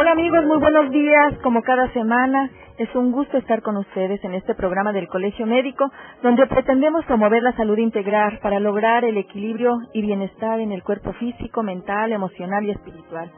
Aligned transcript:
Hola 0.00 0.12
amigos, 0.12 0.44
muy 0.44 0.58
buenos 0.58 0.92
días. 0.92 1.34
Como 1.42 1.60
cada 1.62 1.92
semana, 1.92 2.48
es 2.76 2.94
un 2.94 3.10
gusto 3.10 3.36
estar 3.36 3.62
con 3.62 3.76
ustedes 3.76 4.22
en 4.22 4.32
este 4.32 4.54
programa 4.54 4.92
del 4.92 5.08
Colegio 5.08 5.44
Médico, 5.44 5.90
donde 6.22 6.46
pretendemos 6.46 7.04
promover 7.04 7.42
la 7.42 7.50
salud 7.56 7.76
integral 7.78 8.38
para 8.40 8.60
lograr 8.60 9.04
el 9.04 9.16
equilibrio 9.16 9.76
y 9.92 10.02
bienestar 10.02 10.60
en 10.60 10.70
el 10.70 10.84
cuerpo 10.84 11.14
físico, 11.14 11.64
mental, 11.64 12.12
emocional 12.12 12.64
y 12.64 12.70
espiritual. 12.70 13.28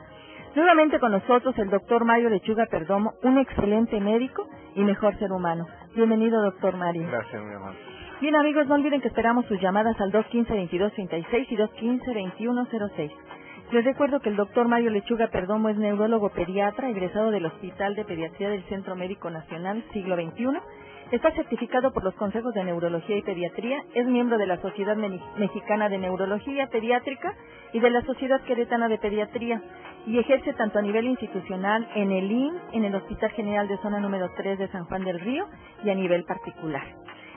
Nuevamente 0.54 1.00
con 1.00 1.12
nosotros 1.12 1.56
el 1.56 1.70
doctor 1.70 2.04
Mario 2.04 2.28
Lechuga 2.28 2.66
Perdomo, 2.66 3.14
un 3.22 3.38
excelente 3.38 3.98
médico 3.98 4.46
y 4.74 4.84
mejor 4.84 5.18
ser 5.18 5.32
humano. 5.32 5.66
Bienvenido, 5.96 6.42
doctor 6.42 6.76
Mario. 6.76 7.06
Gracias, 7.10 7.42
mi 7.42 7.54
amor. 7.54 7.72
Bien, 8.20 8.36
amigos, 8.36 8.66
no 8.66 8.74
olviden 8.74 9.00
que 9.00 9.08
esperamos 9.08 9.46
sus 9.46 9.58
llamadas 9.62 9.98
al 9.98 10.12
215-2236 10.12 11.46
y 11.48 11.56
215-2106. 11.56 13.10
Les 13.72 13.84
recuerdo 13.84 14.18
que 14.18 14.28
el 14.28 14.34
doctor 14.34 14.66
Mario 14.66 14.90
Lechuga 14.90 15.28
Perdomo 15.28 15.68
es 15.68 15.76
neurólogo 15.76 16.30
pediatra, 16.30 16.90
egresado 16.90 17.30
del 17.30 17.46
Hospital 17.46 17.94
de 17.94 18.04
Pediatría 18.04 18.50
del 18.50 18.64
Centro 18.64 18.96
Médico 18.96 19.30
Nacional 19.30 19.84
Siglo 19.92 20.16
XXI. 20.16 20.58
Está 21.12 21.30
certificado 21.30 21.92
por 21.92 22.02
los 22.02 22.14
Consejos 22.14 22.52
de 22.52 22.64
Neurología 22.64 23.16
y 23.16 23.22
Pediatría, 23.22 23.84
es 23.94 24.06
miembro 24.06 24.38
de 24.38 24.48
la 24.48 24.60
Sociedad 24.60 24.96
Mexicana 24.96 25.88
de 25.88 25.98
Neurología 25.98 26.66
Pediátrica 26.66 27.36
y 27.72 27.78
de 27.78 27.90
la 27.90 28.02
Sociedad 28.02 28.40
Queretana 28.40 28.88
de 28.88 28.98
Pediatría 28.98 29.62
y 30.04 30.18
ejerce 30.18 30.52
tanto 30.54 30.80
a 30.80 30.82
nivel 30.82 31.06
institucional 31.06 31.88
en 31.94 32.10
el 32.10 32.28
IN, 32.28 32.54
en 32.72 32.84
el 32.84 32.94
Hospital 32.96 33.30
General 33.30 33.68
de 33.68 33.78
Zona 33.78 34.00
número 34.00 34.32
3 34.36 34.58
de 34.58 34.68
San 34.68 34.84
Juan 34.86 35.04
del 35.04 35.20
Río 35.20 35.46
y 35.84 35.90
a 35.90 35.94
nivel 35.94 36.24
particular. 36.24 36.82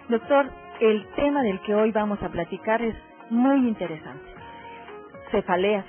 Doctor, 0.09 0.49
el 0.79 1.05
tema 1.15 1.43
del 1.43 1.59
que 1.61 1.75
hoy 1.75 1.91
vamos 1.91 2.23
a 2.23 2.29
platicar 2.29 2.81
es 2.81 2.95
muy 3.29 3.67
interesante. 3.67 4.25
Cefaleas 5.29 5.85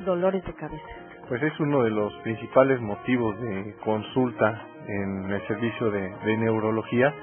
dolores 0.00 0.44
de 0.44 0.54
cabeza? 0.54 0.86
Pues 1.28 1.42
es 1.42 1.58
uno 1.60 1.82
de 1.82 1.90
los 1.90 2.12
principales 2.22 2.80
motivos 2.80 3.40
de 3.40 3.74
consulta 3.82 4.62
en 4.86 5.30
el 5.30 5.46
servicio 5.46 5.90
de, 5.90 6.36
neurología 6.36 7.14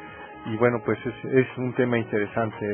y 0.46 0.58
bueno, 0.58 0.82
pues 0.84 0.98
es, 1.06 1.26
es, 1.34 1.58
un 1.58 1.74
tema 1.74 2.00
interesante. 2.00 2.66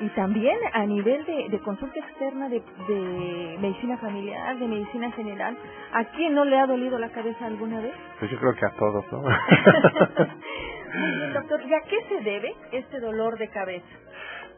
Y 0.00 0.08
también 0.10 0.56
a 0.72 0.86
nivel 0.86 1.26
de, 1.26 1.58
consulta 1.58 1.98
externa 1.98 2.48
de, 2.48 2.62
de, 2.88 3.58
medicina 3.60 3.98
familiar, 3.98 4.58
de 4.58 4.66
medicina 4.66 5.12
general, 5.12 5.58
¿a 5.92 6.04
quién 6.04 6.34
no 6.34 6.46
le 6.46 6.58
ha 6.58 6.66
dolido 6.66 6.98
la 6.98 7.10
cabeza 7.10 7.44
alguna 7.44 7.80
vez? 7.80 7.92
Pues 8.18 8.30
yo 8.30 8.38
creo 8.38 8.54
que 8.54 8.64
a 8.64 8.70
todos, 8.70 9.04
¿no? 9.12 9.20
Muy 9.20 9.30
bien, 11.16 11.32
doctor. 11.34 11.60
¿Y 11.66 11.74
a 11.74 11.80
qué 11.82 12.02
se 12.08 12.20
debe 12.22 12.54
este 12.72 12.98
dolor 12.98 13.36
de 13.36 13.48
cabeza? 13.48 13.86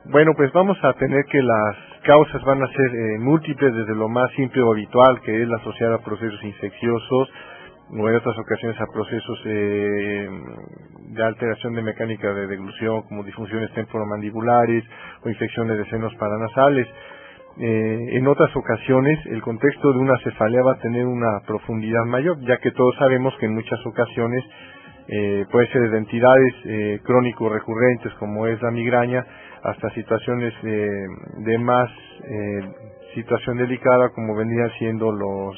Bueno, 0.04 0.32
pues 0.36 0.52
vamos 0.52 0.76
a 0.82 0.94
tener 0.94 1.24
que 1.26 1.40
las 1.40 1.76
causas 2.02 2.42
van 2.42 2.60
a 2.60 2.66
ser 2.66 2.86
eh, 2.92 3.18
múltiples, 3.20 3.72
desde 3.72 3.94
lo 3.94 4.08
más 4.08 4.28
simple 4.32 4.60
o 4.60 4.72
habitual, 4.72 5.20
que 5.20 5.42
es 5.42 5.48
la 5.48 5.58
asociada 5.58 5.94
a 5.94 5.98
procesos 5.98 6.42
infecciosos, 6.42 7.30
o 7.88 8.08
en 8.08 8.16
otras 8.16 8.36
ocasiones 8.36 8.80
a 8.80 8.86
procesos 8.92 9.40
eh, 9.46 10.28
de 11.10 11.22
alteración 11.22 11.74
de 11.74 11.82
mecánica 11.82 12.34
de 12.34 12.48
deglución, 12.48 13.02
como 13.02 13.22
disfunciones 13.22 13.72
temporomandibulares 13.74 14.82
o 15.24 15.28
infecciones 15.28 15.78
de 15.78 15.84
senos 15.84 16.12
paranasales. 16.16 16.88
Eh, 17.60 17.98
en 18.14 18.26
otras 18.26 18.50
ocasiones, 18.56 19.24
el 19.26 19.40
contexto 19.40 19.92
de 19.92 19.98
una 20.00 20.18
cefalea 20.24 20.64
va 20.64 20.72
a 20.72 20.78
tener 20.80 21.06
una 21.06 21.42
profundidad 21.46 22.04
mayor, 22.06 22.40
ya 22.40 22.56
que 22.56 22.72
todos 22.72 22.96
sabemos 22.96 23.34
que 23.38 23.46
en 23.46 23.54
muchas 23.54 23.78
ocasiones 23.86 24.44
puede 25.50 25.66
ser 25.72 25.90
de 25.90 25.98
entidades 25.98 27.02
crónico 27.02 27.48
recurrentes, 27.48 28.14
como 28.14 28.46
es 28.46 28.62
la 28.62 28.70
migraña, 28.70 29.26
hasta 29.62 29.90
situaciones 29.90 30.52
de 30.62 31.58
más 31.58 31.90
eh, 32.24 32.60
situación 33.14 33.58
delicada 33.58 34.10
como 34.10 34.34
vendrían 34.34 34.70
siendo 34.78 35.12
los 35.12 35.56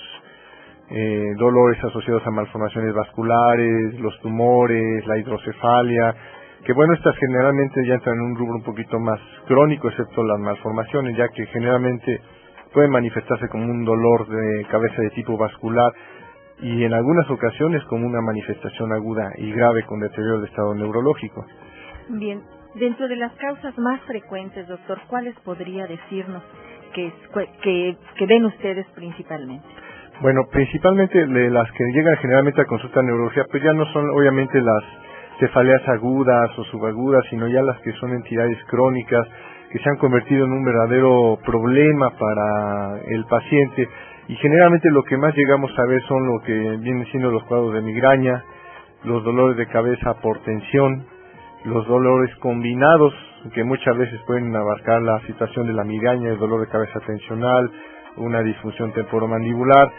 eh, 0.90 1.32
dolores 1.38 1.82
asociados 1.82 2.26
a 2.26 2.30
malformaciones 2.30 2.94
vasculares, 2.94 3.98
los 4.00 4.18
tumores, 4.20 5.06
la 5.06 5.18
hidrocefalia, 5.18 6.14
que 6.64 6.72
bueno, 6.72 6.94
estas 6.94 7.16
generalmente 7.16 7.86
ya 7.86 7.94
entran 7.94 8.16
en 8.16 8.22
un 8.22 8.36
rubro 8.36 8.56
un 8.56 8.62
poquito 8.62 8.98
más 8.98 9.20
crónico, 9.46 9.88
excepto 9.88 10.22
las 10.24 10.38
malformaciones, 10.38 11.16
ya 11.16 11.28
que 11.28 11.46
generalmente 11.46 12.20
pueden 12.72 12.90
manifestarse 12.90 13.48
como 13.48 13.64
un 13.64 13.84
dolor 13.84 14.26
de 14.28 14.66
cabeza 14.70 15.00
de 15.02 15.10
tipo 15.10 15.36
vascular 15.36 15.92
y 16.60 16.84
en 16.84 16.92
algunas 16.92 17.28
ocasiones 17.30 17.82
como 17.84 18.06
una 18.06 18.20
manifestación 18.20 18.92
aguda 18.92 19.30
y 19.38 19.52
grave 19.52 19.84
con 19.84 20.00
deterioro 20.00 20.40
de 20.40 20.46
estado 20.46 20.74
neurológico. 20.74 21.44
Bien, 22.08 22.42
Dentro 22.74 23.06
de 23.06 23.14
las 23.14 23.32
causas 23.34 23.78
más 23.78 24.00
frecuentes, 24.02 24.66
doctor, 24.66 24.98
¿cuáles 25.06 25.34
podría 25.44 25.86
decirnos 25.86 26.42
que, 26.92 27.12
que, 27.62 28.26
ven 28.26 28.44
ustedes 28.46 28.84
principalmente? 28.96 29.64
Bueno, 30.20 30.42
principalmente 30.50 31.24
las 31.26 31.70
que 31.70 31.84
llegan 31.92 32.16
generalmente 32.16 32.62
a 32.62 32.64
consulta 32.64 33.00
de 33.00 33.06
neurología, 33.06 33.44
pues 33.48 33.62
ya 33.62 33.72
no 33.72 33.84
son 33.92 34.10
obviamente 34.10 34.60
las 34.60 34.82
cefaleas 35.38 35.86
agudas 35.88 36.50
o 36.58 36.64
subagudas, 36.64 37.24
sino 37.30 37.46
ya 37.46 37.62
las 37.62 37.80
que 37.80 37.92
son 37.92 38.12
entidades 38.12 38.58
crónicas 38.64 39.24
que 39.70 39.78
se 39.78 39.90
han 39.90 39.96
convertido 39.96 40.44
en 40.44 40.52
un 40.52 40.64
verdadero 40.64 41.38
problema 41.44 42.10
para 42.10 42.98
el 43.06 43.24
paciente 43.26 43.88
y 44.26 44.34
generalmente 44.36 44.90
lo 44.90 45.04
que 45.04 45.16
más 45.16 45.34
llegamos 45.36 45.70
a 45.78 45.86
ver 45.86 46.02
son 46.02 46.26
lo 46.26 46.40
que 46.44 46.52
vienen 46.78 47.06
siendo 47.06 47.30
los 47.30 47.44
cuadros 47.44 47.74
de 47.74 47.82
migraña, 47.82 48.42
los 49.04 49.22
dolores 49.22 49.56
de 49.56 49.66
cabeza 49.66 50.14
por 50.14 50.38
tensión, 50.40 51.13
los 51.64 51.86
dolores 51.86 52.34
combinados, 52.36 53.12
que 53.54 53.64
muchas 53.64 53.96
veces 53.96 54.20
pueden 54.26 54.54
abarcar 54.54 55.02
la 55.02 55.18
situación 55.20 55.66
de 55.66 55.72
la 55.72 55.84
migraña, 55.84 56.30
el 56.30 56.38
dolor 56.38 56.60
de 56.60 56.68
cabeza 56.68 57.00
tensional, 57.06 57.70
una 58.16 58.42
disfunción 58.42 58.92
temporomandibular, 58.92 59.90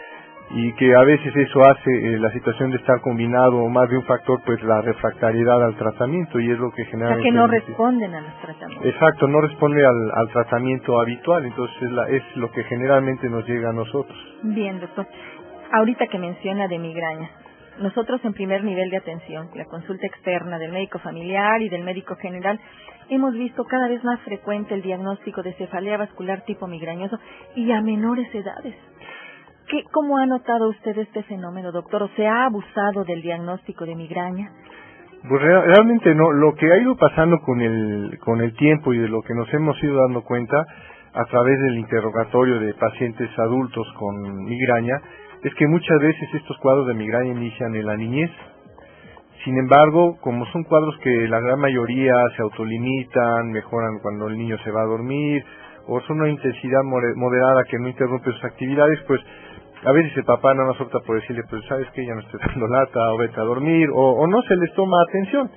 y 0.50 0.72
que 0.74 0.94
a 0.94 1.02
veces 1.02 1.34
eso 1.34 1.60
hace 1.64 1.90
eh, 1.90 2.18
la 2.20 2.30
situación 2.30 2.70
de 2.70 2.76
estar 2.76 3.00
combinado 3.00 3.56
o 3.56 3.68
más 3.68 3.90
de 3.90 3.96
un 3.96 4.04
factor, 4.04 4.40
pues 4.46 4.62
la 4.62 4.80
refractariedad 4.80 5.60
al 5.60 5.76
tratamiento, 5.76 6.38
y 6.38 6.50
es 6.50 6.58
lo 6.58 6.70
que 6.70 6.84
generalmente... 6.84 7.28
O 7.28 7.32
que 7.32 7.36
no 7.36 7.46
responden 7.48 8.14
a 8.14 8.20
los 8.20 8.40
tratamientos. 8.40 8.86
Exacto, 8.86 9.26
no 9.26 9.40
responde 9.40 9.84
al, 9.84 10.10
al 10.14 10.28
tratamiento 10.28 11.00
habitual, 11.00 11.44
entonces 11.44 11.76
es, 11.82 11.90
la, 11.90 12.08
es 12.08 12.22
lo 12.36 12.50
que 12.52 12.62
generalmente 12.64 13.28
nos 13.28 13.44
llega 13.46 13.70
a 13.70 13.72
nosotros. 13.72 14.16
Bien, 14.44 14.78
doctor. 14.78 15.06
Ahorita 15.72 16.06
que 16.06 16.18
menciona 16.18 16.68
de 16.68 16.78
migraña, 16.78 17.28
nosotros 17.80 18.20
en 18.24 18.32
primer 18.32 18.64
nivel 18.64 18.90
de 18.90 18.96
atención, 18.96 19.50
la 19.54 19.64
consulta 19.66 20.06
externa 20.06 20.58
del 20.58 20.72
médico 20.72 20.98
familiar 20.98 21.60
y 21.62 21.68
del 21.68 21.84
médico 21.84 22.16
general, 22.16 22.58
hemos 23.08 23.34
visto 23.34 23.64
cada 23.64 23.88
vez 23.88 24.02
más 24.04 24.20
frecuente 24.20 24.74
el 24.74 24.82
diagnóstico 24.82 25.42
de 25.42 25.52
cefalea 25.54 25.96
vascular 25.96 26.42
tipo 26.44 26.66
migrañoso 26.66 27.18
y 27.54 27.70
a 27.72 27.80
menores 27.80 28.34
edades. 28.34 28.74
¿Qué, 29.68 29.82
¿Cómo 29.90 30.18
ha 30.18 30.26
notado 30.26 30.68
usted 30.68 30.96
este 30.98 31.22
fenómeno, 31.24 31.72
doctor? 31.72 32.04
¿O 32.04 32.08
se 32.16 32.26
ha 32.26 32.44
abusado 32.44 33.04
del 33.04 33.20
diagnóstico 33.20 33.84
de 33.84 33.96
migraña? 33.96 34.50
Pues 35.28 35.42
realmente 35.42 36.14
no. 36.14 36.30
Lo 36.30 36.54
que 36.54 36.72
ha 36.72 36.78
ido 36.78 36.96
pasando 36.96 37.40
con 37.40 37.60
el, 37.60 38.16
con 38.20 38.40
el 38.40 38.54
tiempo 38.54 38.92
y 38.92 38.98
de 38.98 39.08
lo 39.08 39.22
que 39.22 39.34
nos 39.34 39.52
hemos 39.52 39.82
ido 39.82 40.00
dando 40.02 40.22
cuenta 40.22 40.64
a 41.14 41.24
través 41.24 41.58
del 41.60 41.78
interrogatorio 41.78 42.60
de 42.60 42.74
pacientes 42.74 43.28
adultos 43.38 43.86
con 43.98 44.44
migraña 44.44 45.00
es 45.42 45.54
que 45.54 45.66
muchas 45.66 45.98
veces 46.00 46.28
estos 46.34 46.56
cuadros 46.58 46.86
de 46.86 46.94
migraña 46.94 47.32
inician 47.32 47.74
en 47.74 47.86
la 47.86 47.96
niñez. 47.96 48.30
Sin 49.44 49.58
embargo, 49.58 50.16
como 50.20 50.44
son 50.46 50.64
cuadros 50.64 50.96
que 51.02 51.28
la 51.28 51.38
gran 51.40 51.60
mayoría 51.60 52.14
se 52.36 52.42
autolimitan, 52.42 53.52
mejoran 53.52 53.98
cuando 54.02 54.28
el 54.28 54.38
niño 54.38 54.56
se 54.64 54.70
va 54.70 54.82
a 54.82 54.86
dormir, 54.86 55.44
o 55.86 56.00
son 56.00 56.20
una 56.20 56.30
intensidad 56.30 56.82
moderada 56.82 57.62
que 57.64 57.78
no 57.78 57.88
interrumpe 57.88 58.32
sus 58.32 58.44
actividades, 58.44 58.98
pues 59.06 59.20
a 59.84 59.92
veces 59.92 60.16
el 60.16 60.24
papá 60.24 60.52
no 60.54 60.64
nos 60.64 60.80
opta 60.80 60.98
por 61.00 61.20
decirle, 61.20 61.42
pues 61.48 61.64
sabes 61.68 61.88
que 61.92 62.04
ya 62.04 62.14
no 62.14 62.20
estoy 62.20 62.40
dando 62.46 62.66
lata, 62.66 63.12
o 63.12 63.18
vete 63.18 63.40
a 63.40 63.44
dormir, 63.44 63.88
o, 63.92 64.26
no 64.26 64.42
se 64.42 64.56
les 64.56 64.72
toma 64.74 64.96
atención. 65.08 65.50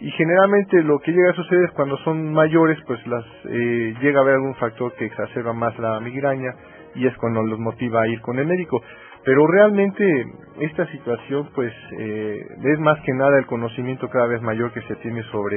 Y 0.00 0.10
generalmente 0.12 0.82
lo 0.84 1.00
que 1.00 1.10
llega 1.10 1.32
a 1.32 1.34
suceder 1.34 1.64
es 1.64 1.72
cuando 1.72 1.98
son 1.98 2.32
mayores, 2.32 2.78
pues 2.86 3.04
las 3.08 3.24
eh, 3.50 3.94
llega 4.00 4.20
a 4.20 4.22
haber 4.22 4.36
algún 4.36 4.54
factor 4.54 4.94
que 4.94 5.06
exacerba 5.06 5.52
más 5.52 5.76
la 5.78 5.98
migraña 6.00 6.50
y 6.98 7.06
es 7.06 7.16
cuando 7.16 7.42
los 7.42 7.58
motiva 7.58 8.02
a 8.02 8.08
ir 8.08 8.20
con 8.20 8.38
el 8.38 8.46
médico. 8.46 8.82
Pero 9.24 9.46
realmente 9.46 10.26
esta 10.60 10.86
situación 10.86 11.48
pues 11.54 11.72
eh, 11.98 12.46
es 12.64 12.78
más 12.80 12.98
que 13.00 13.12
nada 13.12 13.38
el 13.38 13.46
conocimiento 13.46 14.08
cada 14.08 14.26
vez 14.26 14.42
mayor 14.42 14.72
que 14.72 14.82
se 14.82 14.96
tiene 14.96 15.22
sobre 15.24 15.56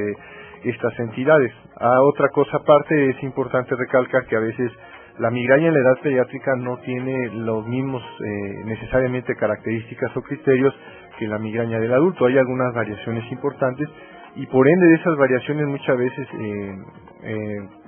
estas 0.64 0.98
entidades. 1.00 1.52
A 1.78 2.00
otra 2.02 2.28
cosa 2.28 2.58
aparte 2.58 3.10
es 3.10 3.22
importante 3.22 3.74
recalcar 3.74 4.26
que 4.26 4.36
a 4.36 4.40
veces 4.40 4.70
la 5.18 5.30
migraña 5.30 5.68
en 5.68 5.74
la 5.74 5.80
edad 5.80 6.00
pediátrica 6.02 6.54
no 6.56 6.78
tiene 6.78 7.28
los 7.34 7.66
mismos 7.66 8.02
eh, 8.02 8.62
necesariamente 8.64 9.34
características 9.36 10.16
o 10.16 10.22
criterios 10.22 10.74
que 11.18 11.26
la 11.26 11.38
migraña 11.38 11.78
del 11.78 11.92
adulto. 11.92 12.26
Hay 12.26 12.38
algunas 12.38 12.74
variaciones 12.74 13.30
importantes 13.30 13.88
y 14.36 14.46
por 14.46 14.66
ende 14.68 14.86
de 14.86 14.94
esas 14.94 15.16
variaciones 15.16 15.66
muchas 15.66 15.98
veces 15.98 16.28
eh, 16.38 16.76
eh 17.24 17.81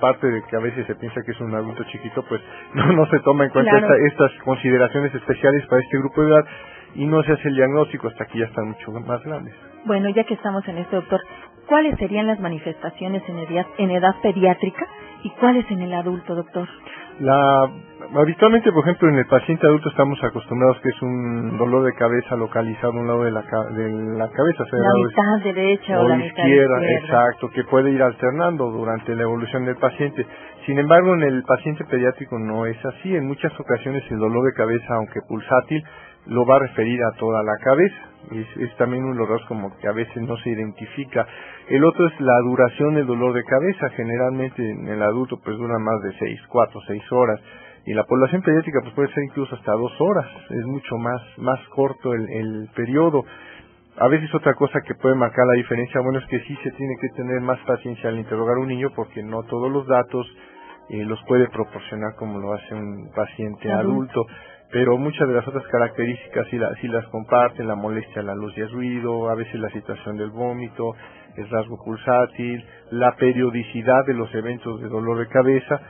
parte 0.00 0.26
de 0.26 0.42
que 0.44 0.56
a 0.56 0.60
veces 0.60 0.86
se 0.86 0.94
piensa 0.94 1.22
que 1.22 1.32
es 1.32 1.40
un 1.40 1.54
adulto 1.54 1.84
chiquito, 1.84 2.24
pues 2.28 2.40
no, 2.74 2.92
no 2.92 3.06
se 3.06 3.18
toma 3.20 3.44
en 3.44 3.50
cuenta 3.50 3.72
estas 4.06 4.32
consideraciones 4.44 5.14
especiales 5.14 5.66
para 5.66 5.82
este 5.82 5.98
grupo 5.98 6.22
de 6.22 6.30
edad 6.30 6.44
y 6.94 7.06
no 7.06 7.22
se 7.22 7.32
hace 7.32 7.48
el 7.48 7.54
diagnóstico 7.54 8.08
hasta 8.08 8.24
que 8.26 8.38
ya 8.38 8.46
están 8.46 8.68
mucho 8.68 8.90
más 8.92 9.22
grandes. 9.22 9.54
Bueno, 9.84 10.08
ya 10.10 10.24
que 10.24 10.34
estamos 10.34 10.66
en 10.68 10.78
esto, 10.78 10.96
doctor, 10.96 11.20
¿cuáles 11.66 11.96
serían 11.98 12.26
las 12.26 12.40
manifestaciones 12.40 13.22
en 13.28 13.38
edad, 13.38 13.66
en 13.78 13.90
edad 13.90 14.14
pediátrica 14.22 14.86
y 15.22 15.30
cuáles 15.30 15.70
en 15.70 15.82
el 15.82 15.94
adulto, 15.94 16.34
doctor? 16.34 16.68
La, 17.20 17.70
habitualmente, 18.14 18.72
por 18.72 18.84
ejemplo, 18.84 19.08
en 19.08 19.16
el 19.16 19.26
paciente 19.26 19.66
adulto 19.66 19.88
estamos 19.88 20.22
acostumbrados 20.22 20.78
que 20.80 20.88
es 20.88 21.02
un 21.02 21.58
dolor 21.58 21.84
de 21.84 21.92
cabeza 21.94 22.36
localizado 22.36 22.92
a 22.92 23.00
un 23.00 23.06
lado 23.06 23.24
de 23.24 23.30
la, 23.30 23.42
de 23.42 23.90
la 24.18 24.28
cabeza. 24.28 24.64
la 24.72 24.94
mitad 24.94 25.44
derecha 25.44 26.00
o, 26.00 26.08
la 26.08 26.16
mitad 26.16 26.44
izquierda, 26.44 26.92
exacto, 26.92 27.50
que 27.50 27.64
puede 27.64 27.90
ir 27.90 28.02
alternando 28.02 28.70
durante 28.70 29.14
la 29.14 29.22
evolución 29.22 29.64
del 29.64 29.76
paciente. 29.76 30.26
Sin 30.66 30.78
embargo, 30.78 31.14
en 31.14 31.22
el 31.22 31.42
paciente 31.44 31.84
pediátrico 31.84 32.38
no 32.38 32.66
es 32.66 32.76
así. 32.84 33.14
En 33.14 33.26
muchas 33.26 33.58
ocasiones 33.58 34.02
el 34.10 34.18
dolor 34.18 34.44
de 34.44 34.52
cabeza, 34.52 34.94
aunque 34.94 35.20
pulsátil, 35.28 35.82
lo 36.26 36.44
va 36.44 36.56
a 36.56 36.60
referir 36.60 37.00
a 37.02 37.16
toda 37.18 37.42
la 37.42 37.56
cabeza. 37.62 37.96
Es, 38.32 38.46
es 38.58 38.76
también 38.76 39.04
un 39.04 39.16
dolor 39.16 39.40
como 39.48 39.76
que 39.78 39.88
a 39.88 39.92
veces 39.92 40.22
no 40.22 40.36
se 40.38 40.50
identifica. 40.50 41.26
El 41.68 41.84
otro 41.84 42.06
es 42.06 42.20
la 42.20 42.38
duración 42.40 42.94
del 42.94 43.06
dolor 43.06 43.32
de 43.32 43.44
cabeza. 43.44 43.88
Generalmente 43.90 44.62
en 44.70 44.88
el 44.88 45.02
adulto 45.02 45.40
pues 45.42 45.56
dura 45.56 45.78
más 45.78 46.02
de 46.02 46.12
6, 46.18 46.40
4, 46.48 46.80
6 46.86 47.02
horas. 47.12 47.40
Y 47.86 47.94
la 47.94 48.04
población 48.04 48.42
pediátrica 48.42 48.80
pues 48.82 48.94
puede 48.94 49.12
ser 49.12 49.24
incluso 49.24 49.54
hasta 49.54 49.72
2 49.72 49.92
horas. 50.00 50.26
Es 50.50 50.64
mucho 50.66 50.96
más, 50.96 51.22
más 51.38 51.60
corto 51.70 52.12
el, 52.14 52.28
el 52.30 52.68
periodo. 52.74 53.24
A 53.96 54.08
veces 54.08 54.32
otra 54.34 54.54
cosa 54.54 54.80
que 54.86 54.94
puede 54.94 55.14
marcar 55.14 55.46
la 55.46 55.54
diferencia, 55.54 56.00
bueno, 56.00 56.18
es 56.18 56.26
que 56.26 56.40
sí 56.40 56.56
se 56.62 56.70
tiene 56.72 56.94
que 57.00 57.08
tener 57.16 57.40
más 57.40 57.58
paciencia 57.66 58.08
al 58.08 58.18
interrogar 58.18 58.56
a 58.56 58.60
un 58.60 58.68
niño 58.68 58.90
porque 58.94 59.22
no 59.22 59.42
todos 59.44 59.70
los 59.70 59.86
datos 59.86 60.26
eh, 60.90 61.04
los 61.04 61.18
puede 61.26 61.48
proporcionar 61.48 62.14
como 62.16 62.38
lo 62.38 62.54
hace 62.54 62.74
un 62.74 63.10
paciente 63.14 63.70
adulto 63.70 64.26
pero 64.72 64.96
muchas 64.96 65.26
de 65.26 65.34
las 65.34 65.46
otras 65.46 65.66
características 65.66 66.46
sí, 66.48 66.56
la, 66.56 66.70
las 66.82 67.06
comparten, 67.08 67.66
la 67.66 67.74
molestia 67.74 68.22
la 68.22 68.34
luz 68.34 68.56
y 68.56 68.60
el 68.60 68.70
ruido, 68.70 69.28
a 69.28 69.34
veces 69.34 69.54
la 69.54 69.70
situación 69.70 70.16
del 70.16 70.30
vómito, 70.30 70.94
el 71.36 71.48
rasgo 71.50 71.76
pulsátil, 71.84 72.64
la 72.92 73.16
periodicidad 73.16 74.06
de 74.06 74.14
los 74.14 74.32
eventos 74.34 74.80
de 74.80 74.88
dolor 74.88 75.18
de 75.18 75.26
cabeza, 75.26 75.80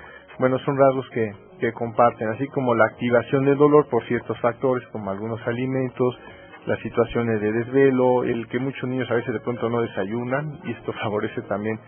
bueno, 0.41 0.59
son 0.61 0.77
rasgos 0.77 1.07
que, 1.11 1.31
que 1.61 1.73
comparten, 1.73 2.29
así 2.31 2.47
como 2.49 2.75
la 2.75 2.87
activación 2.87 3.45
del 3.45 3.59
dolor 3.59 3.87
por 3.89 4.03
ciertos 4.07 4.39
factores 4.41 4.87
como 4.89 5.11
algunos 5.11 5.41
alimentos, 5.47 6.19
las 6.67 6.79
situaciones 6.81 7.41
de 7.41 7.53
desvelo, 7.53 8.25
el 8.25 8.49
que 8.49 8.59
muchos 8.59 8.89
niños 8.89 9.11
a 9.11 9.15
veces 9.15 9.35
de 9.35 9.41
pronto 9.41 9.69
no 9.69 9.83
desayunan 9.83 10.59
y 10.65 10.73
esto 10.73 10.93
favorece 11.03 11.43
también 11.43 11.79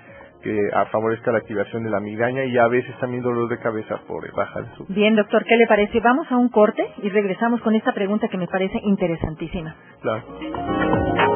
que 0.43 0.59
favorezca 0.91 1.31
la 1.31 1.39
activación 1.39 1.85
de 1.85 1.91
la 1.91 2.01
migraña 2.01 2.45
y 2.45 2.59
a 2.59 2.67
veces 2.67 2.95
también 2.99 3.23
dolor 3.23 3.49
de 3.49 3.59
cabeza 3.59 4.01
por 4.09 4.31
baja 4.35 4.61
de 4.61 4.67
azúcar. 4.71 4.95
Bien, 4.95 5.15
doctor, 5.15 5.45
¿qué 5.45 5.57
le 5.57 5.67
parece? 5.69 6.01
Vamos 6.01 6.27
a 6.31 6.37
un 6.37 6.49
corte 6.49 6.85
y 7.01 7.09
regresamos 7.11 7.61
con 7.61 7.77
esta 7.77 7.93
pregunta 7.93 8.27
que 8.27 8.39
me 8.39 8.49
parece 8.49 8.79
interesantísima. 8.83 9.77
Claro. 10.01 11.32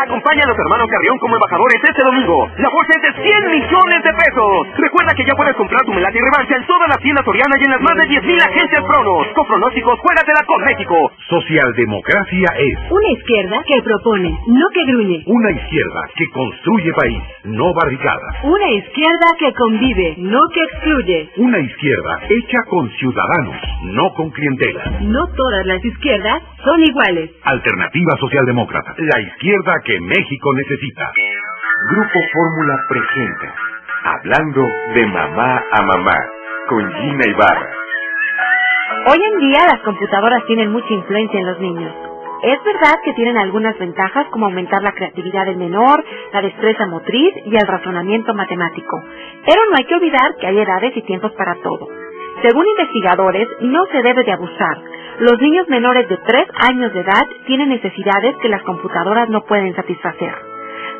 Acompaña 0.00 0.40
a 0.44 0.48
los 0.48 0.58
hermanos 0.58 0.88
Carrión 0.88 1.18
como 1.18 1.36
embajadores 1.36 1.76
este 1.84 2.02
domingo. 2.02 2.48
La 2.56 2.70
bolsa 2.70 2.92
es 2.96 3.02
de 3.04 3.22
100 3.22 3.52
millones 3.52 4.00
de 4.02 4.12
pesos. 4.16 4.80
Recuerda 4.80 5.12
que 5.14 5.26
ya 5.26 5.34
puedes 5.36 5.54
comprar 5.56 5.84
tu 5.84 5.92
melate 5.92 6.16
y 6.16 6.22
revancha 6.22 6.56
en 6.56 6.66
todas 6.66 6.88
las 6.88 6.98
tiendas 7.04 7.22
Soriana 7.22 7.54
y 7.60 7.64
en 7.64 7.70
las 7.70 7.82
más 7.82 7.96
de 8.00 8.08
10.000 8.08 8.40
agencias 8.40 8.82
Pronos. 8.84 9.26
Con 9.34 9.46
pronósticos, 9.46 10.00
juégatela 10.00 10.40
con 10.46 10.64
México. 10.64 11.12
Socialdemocracia 11.28 12.48
es 12.56 12.78
una 12.90 13.10
izquierda 13.12 13.62
que 13.66 13.82
propone, 13.82 14.30
no 14.48 14.66
que 14.72 14.84
gruñe. 14.84 15.22
Una 15.26 15.50
izquierda 15.50 16.00
que 16.16 16.26
construye 16.30 16.92
país, 16.94 17.22
no 17.44 17.74
barricadas. 17.74 18.44
Una 18.44 18.70
izquierda 18.70 19.26
que 19.38 19.52
convive, 19.52 20.14
no 20.16 20.40
que 20.54 20.62
excluye. 20.64 21.30
Una 21.36 21.58
izquierda 21.58 22.20
hecha 22.30 22.58
con 22.70 22.88
ciudadanos, 22.96 23.60
no 23.84 24.14
con 24.14 24.30
clientela. 24.30 24.98
No 25.02 25.28
todas 25.36 25.66
las 25.66 25.84
izquierdas 25.84 26.42
son 26.64 26.82
iguales. 26.82 27.30
Alternativa 27.44 28.16
Socialdemócrata. 28.18 28.94
La 28.96 29.20
izquierda 29.20 29.74
que 29.84 29.89
México 29.98 30.52
necesita. 30.54 31.10
Grupo 31.90 32.20
Fórmula 32.32 32.78
presenta 32.88 33.54
Hablando 34.04 34.62
de 34.94 35.06
mamá 35.06 35.64
a 35.72 35.82
mamá 35.82 36.16
con 36.68 36.92
Gina 36.92 37.26
Ibarra. 37.26 37.70
Hoy 39.06 39.18
en 39.22 39.38
día 39.38 39.66
las 39.66 39.80
computadoras 39.80 40.44
tienen 40.46 40.70
mucha 40.70 40.92
influencia 40.92 41.40
en 41.40 41.46
los 41.46 41.58
niños. 41.58 41.92
Es 42.42 42.64
verdad 42.64 43.00
que 43.04 43.12
tienen 43.14 43.36
algunas 43.36 43.78
ventajas 43.78 44.26
como 44.30 44.46
aumentar 44.46 44.82
la 44.82 44.92
creatividad 44.92 45.46
del 45.46 45.56
menor, 45.56 46.04
la 46.32 46.40
destreza 46.40 46.86
motriz 46.86 47.34
y 47.44 47.54
el 47.54 47.66
razonamiento 47.66 48.32
matemático. 48.34 49.02
Pero 49.44 49.62
no 49.70 49.76
hay 49.76 49.84
que 49.84 49.94
olvidar 49.94 50.36
que 50.40 50.46
hay 50.46 50.58
edades 50.58 50.96
y 50.96 51.02
tiempos 51.02 51.32
para 51.32 51.56
todo. 51.56 51.88
Según 52.42 52.66
investigadores, 52.66 53.48
no 53.60 53.84
se 53.86 54.02
debe 54.02 54.24
de 54.24 54.32
abusar. 54.32 54.78
Los 55.20 55.38
niños 55.38 55.68
menores 55.68 56.08
de 56.08 56.16
3 56.16 56.48
años 56.70 56.94
de 56.94 57.00
edad 57.00 57.26
tienen 57.46 57.68
necesidades 57.68 58.34
que 58.40 58.48
las 58.48 58.62
computadoras 58.62 59.28
no 59.28 59.42
pueden 59.42 59.76
satisfacer. 59.76 60.32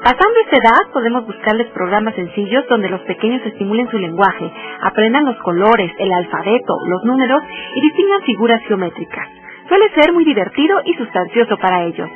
Pasando 0.04 0.40
esta 0.44 0.58
edad, 0.58 0.92
podemos 0.92 1.26
buscarles 1.26 1.68
programas 1.68 2.14
sencillos 2.14 2.66
donde 2.68 2.90
los 2.90 3.00
pequeños 3.02 3.40
estimulen 3.46 3.90
su 3.90 3.96
lenguaje, 3.96 4.52
aprendan 4.82 5.24
los 5.24 5.38
colores, 5.38 5.90
el 5.98 6.12
alfabeto, 6.12 6.74
los 6.86 7.02
números 7.04 7.42
y 7.74 7.80
distingan 7.80 8.20
figuras 8.24 8.60
geométricas. 8.68 9.26
Suele 9.68 9.88
ser 9.94 10.12
muy 10.12 10.26
divertido 10.26 10.82
y 10.84 10.92
sustancioso 10.96 11.56
para 11.56 11.84
ellos. 11.84 12.10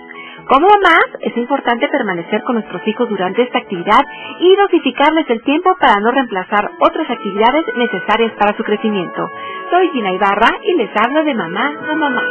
Como 0.47 0.69
mamás, 0.69 1.07
es 1.21 1.35
importante 1.39 1.89
permanecer 1.89 2.43
con 2.43 2.57
nuestros 2.57 2.87
hijos 2.87 3.09
durante 3.09 3.43
esta 3.43 3.59
actividad 3.59 4.03
y 4.41 4.57
dosificarles 4.57 5.29
el 5.31 5.43
tiempo 5.43 5.75
para 5.81 6.01
no 6.01 6.11
reemplazar 6.11 6.71
otras 6.81 7.09
actividades 7.09 7.65
necesarias 7.77 8.33
para 8.39 8.55
su 8.57 8.63
crecimiento. 8.63 9.27
Soy 9.71 9.89
Gina 9.91 10.13
Ibarra 10.13 10.51
y 10.63 10.77
les 10.77 10.91
hablo 10.97 11.25
de 11.25 11.35
mamá 11.35 11.73
a 11.89 11.95
mamá. 11.95 12.23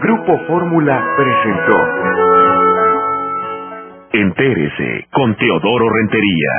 Grupo 0.00 0.38
Fórmula 0.46 1.04
presentó 1.16 1.78
Entérese 4.12 5.06
con 5.10 5.34
Teodoro 5.36 5.90
Rentería. 5.90 6.50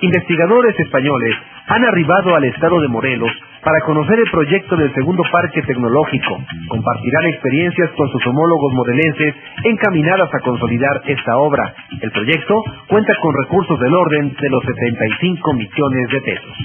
Investigadores 0.00 0.78
españoles 0.80 1.34
han 1.68 1.84
arribado 1.84 2.34
al 2.34 2.44
estado 2.44 2.80
de 2.80 2.88
Morelos 2.88 3.30
para 3.68 3.84
conocer 3.84 4.18
el 4.18 4.30
proyecto 4.30 4.76
del 4.76 4.94
segundo 4.94 5.22
parque 5.30 5.60
tecnológico. 5.60 6.38
Compartirán 6.68 7.26
experiencias 7.26 7.90
con 7.98 8.08
sus 8.08 8.26
homólogos 8.26 8.72
morelenses 8.72 9.34
encaminadas 9.62 10.30
a 10.32 10.40
consolidar 10.40 11.02
esta 11.04 11.36
obra. 11.36 11.74
El 12.00 12.10
proyecto 12.10 12.54
cuenta 12.88 13.12
con 13.20 13.34
recursos 13.44 13.78
del 13.78 13.92
orden 13.92 14.34
de 14.40 14.48
los 14.48 14.62
75 14.64 15.52
millones 15.52 16.08
de 16.10 16.20
pesos. 16.22 16.56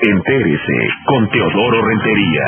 Entérese 0.00 0.88
con 1.04 1.28
Teodoro 1.28 1.82
Rentería. 1.84 2.46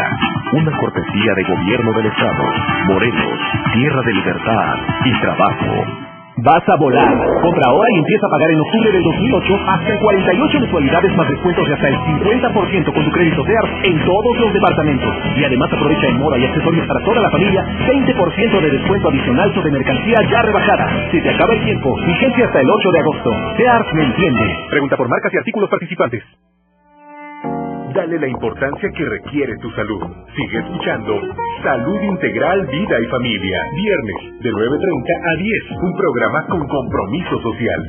Una 0.52 0.78
cortesía 0.78 1.34
de 1.34 1.42
gobierno 1.42 1.92
del 1.92 2.06
Estado. 2.06 2.44
Morelos, 2.86 3.38
tierra 3.74 4.00
de 4.00 4.14
libertad 4.14 4.76
y 5.04 5.20
trabajo. 5.20 6.09
Vas 6.42 6.66
a 6.68 6.76
volar. 6.76 7.08
Compra 7.42 7.68
ahora 7.68 7.88
y 7.92 7.98
empieza 7.98 8.26
a 8.26 8.30
pagar 8.30 8.50
en 8.50 8.60
octubre 8.60 8.92
del 8.92 9.02
2008 9.02 9.60
hasta 9.66 9.98
48 10.00 10.60
mensualidades 10.60 11.16
más 11.16 11.28
descuentos 11.28 11.66
de 11.68 11.74
hasta 11.74 11.88
el 11.88 11.96
50% 11.96 12.94
con 12.94 13.04
tu 13.04 13.10
crédito 13.10 13.44
SEAR 13.44 13.84
en 13.84 14.04
todos 14.06 14.38
los 14.40 14.52
departamentos. 14.54 15.14
Y 15.36 15.44
además 15.44 15.70
aprovecha 15.72 16.06
en 16.08 16.18
moda 16.18 16.38
y 16.38 16.44
accesorios 16.46 16.86
para 16.86 17.04
toda 17.04 17.20
la 17.20 17.30
familia 17.30 17.62
20% 17.62 18.60
de 18.60 18.70
descuento 18.70 19.08
adicional 19.08 19.54
sobre 19.54 19.70
mercancía 19.70 20.16
ya 20.30 20.42
rebajada. 20.42 21.10
Si 21.10 21.20
te 21.20 21.30
acaba 21.30 21.52
el 21.52 21.60
tiempo, 21.60 21.94
vigencia 22.06 22.46
hasta 22.46 22.60
el 22.60 22.70
8 22.70 22.90
de 22.90 22.98
agosto. 23.00 23.30
SEAR 23.58 23.94
me 23.94 24.04
entiende. 24.04 24.56
Pregunta 24.70 24.96
por 24.96 25.08
marcas 25.08 25.34
y 25.34 25.38
artículos 25.38 25.68
participantes. 25.68 26.22
Dale 28.00 28.18
la 28.18 28.28
importancia 28.28 28.88
que 28.96 29.04
requiere 29.04 29.58
tu 29.58 29.70
salud. 29.72 30.00
Sigue 30.34 30.58
escuchando 30.60 31.20
Salud 31.62 32.00
Integral, 32.00 32.66
Vida 32.66 32.98
y 32.98 33.04
Familia. 33.08 33.62
Viernes 33.76 34.16
de 34.40 34.50
9.30 34.50 35.20
a 35.22 35.36
10. 35.36 35.70
Un 35.82 35.94
programa 35.98 36.46
con 36.46 36.66
compromiso 36.66 37.38
social. 37.42 37.82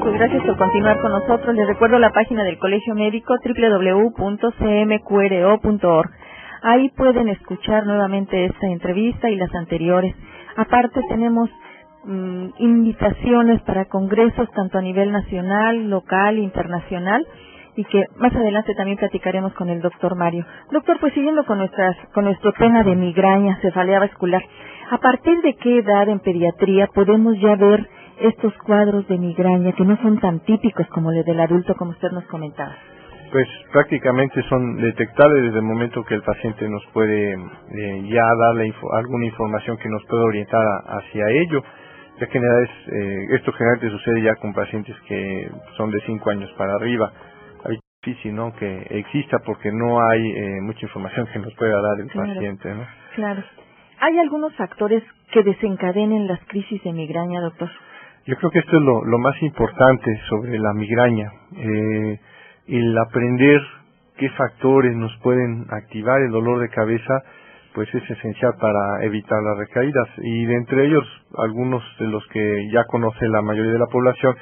Pues 0.00 0.14
gracias 0.14 0.42
por 0.46 0.56
continuar 0.56 0.98
con 1.02 1.12
nosotros. 1.12 1.54
Les 1.54 1.66
recuerdo 1.66 1.98
la 1.98 2.08
página 2.10 2.42
del 2.44 2.56
Colegio 2.58 2.94
Médico 2.94 3.34
www.cmqro.org. 3.44 4.50
Ahí 6.62 6.88
pueden 6.96 7.28
escuchar 7.28 7.84
nuevamente 7.84 8.46
esta 8.46 8.66
entrevista 8.68 9.28
y 9.28 9.36
las 9.36 9.54
anteriores. 9.54 10.14
Aparte 10.56 11.02
tenemos 11.10 11.50
Mm, 12.10 12.54
invitaciones 12.60 13.60
para 13.64 13.84
congresos 13.84 14.50
tanto 14.52 14.78
a 14.78 14.80
nivel 14.80 15.12
nacional, 15.12 15.90
local, 15.90 16.38
internacional 16.38 17.26
y 17.76 17.84
que 17.84 18.06
más 18.16 18.34
adelante 18.34 18.74
también 18.74 18.96
platicaremos 18.96 19.52
con 19.52 19.68
el 19.68 19.82
doctor 19.82 20.16
Mario. 20.16 20.46
Doctor, 20.70 20.96
pues 21.00 21.12
siguiendo 21.12 21.44
con 21.44 21.58
nuestras, 21.58 21.94
con 22.14 22.24
nuestro 22.24 22.54
tema 22.54 22.82
de 22.82 22.96
migraña, 22.96 23.58
cefalea 23.60 24.00
vascular, 24.00 24.42
¿a 24.90 24.96
partir 24.96 25.42
de 25.42 25.54
qué 25.56 25.80
edad 25.80 26.08
en 26.08 26.20
pediatría 26.20 26.86
podemos 26.94 27.38
ya 27.40 27.56
ver 27.56 27.86
estos 28.20 28.54
cuadros 28.64 29.06
de 29.06 29.18
migraña 29.18 29.72
que 29.72 29.84
no 29.84 29.98
son 30.00 30.18
tan 30.18 30.40
típicos 30.40 30.86
como 30.86 31.12
los 31.12 31.26
del 31.26 31.40
adulto 31.40 31.74
como 31.74 31.90
usted 31.90 32.10
nos 32.12 32.24
comentaba? 32.24 32.74
Pues 33.30 33.46
prácticamente 33.70 34.42
son 34.48 34.76
detectables 34.78 35.42
desde 35.44 35.58
el 35.58 35.64
momento 35.66 36.02
que 36.04 36.14
el 36.14 36.22
paciente 36.22 36.66
nos 36.66 36.82
puede 36.94 37.34
eh, 37.34 38.02
ya 38.08 38.24
darle 38.46 38.72
alguna 38.94 39.26
información 39.26 39.76
que 39.76 39.90
nos 39.90 40.02
pueda 40.06 40.24
orientar 40.24 40.64
hacia 40.86 41.28
ello 41.28 41.62
ya 42.18 42.26
que 42.26 42.38
eh, 42.38 43.26
esto 43.30 43.52
generalmente 43.52 43.90
sucede 43.90 44.22
ya 44.22 44.34
con 44.36 44.52
pacientes 44.52 44.96
que 45.06 45.50
son 45.76 45.90
de 45.90 46.00
5 46.06 46.30
años 46.30 46.50
para 46.56 46.74
arriba. 46.74 47.12
Es 47.64 47.78
difícil 48.02 48.34
¿no? 48.34 48.54
que 48.54 48.86
exista 48.90 49.38
porque 49.40 49.70
no 49.72 50.00
hay 50.00 50.30
eh, 50.30 50.60
mucha 50.62 50.80
información 50.86 51.26
que 51.32 51.38
nos 51.38 51.54
pueda 51.54 51.80
dar 51.80 52.00
el 52.00 52.08
paciente. 52.08 52.74
¿no? 52.74 52.86
Claro. 53.14 53.42
¿Hay 54.00 54.18
algunos 54.18 54.54
factores 54.56 55.02
que 55.32 55.42
desencadenen 55.42 56.26
las 56.26 56.40
crisis 56.46 56.82
de 56.84 56.92
migraña, 56.92 57.40
doctor? 57.40 57.68
Yo 58.26 58.36
creo 58.36 58.50
que 58.50 58.58
esto 58.60 58.76
es 58.76 58.82
lo, 58.82 59.04
lo 59.04 59.18
más 59.18 59.40
importante 59.42 60.20
sobre 60.28 60.58
la 60.58 60.72
migraña, 60.74 61.32
eh, 61.56 62.20
el 62.68 62.98
aprender 62.98 63.60
qué 64.18 64.28
factores 64.30 64.94
nos 64.94 65.16
pueden 65.18 65.66
activar 65.70 66.20
el 66.20 66.30
dolor 66.30 66.60
de 66.60 66.68
cabeza, 66.68 67.22
pues 67.78 67.94
es 67.94 68.10
esencial 68.10 68.54
para 68.60 69.04
evitar 69.04 69.40
las 69.40 69.56
recaídas. 69.56 70.08
Y 70.16 70.46
de 70.46 70.54
entre 70.56 70.86
ellos, 70.86 71.06
algunos 71.36 71.80
de 72.00 72.08
los 72.08 72.26
que 72.32 72.68
ya 72.72 72.82
conoce 72.88 73.28
la 73.28 73.40
mayoría 73.40 73.70
de 73.70 73.78
la 73.78 73.86
población, 73.86 74.34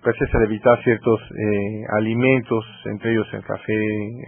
pues 0.00 0.14
es 0.22 0.32
el 0.32 0.44
evitar 0.44 0.80
ciertos 0.84 1.20
eh, 1.20 1.82
alimentos, 1.98 2.64
entre 2.84 3.10
ellos 3.10 3.26
el 3.32 3.42
café, 3.42 3.74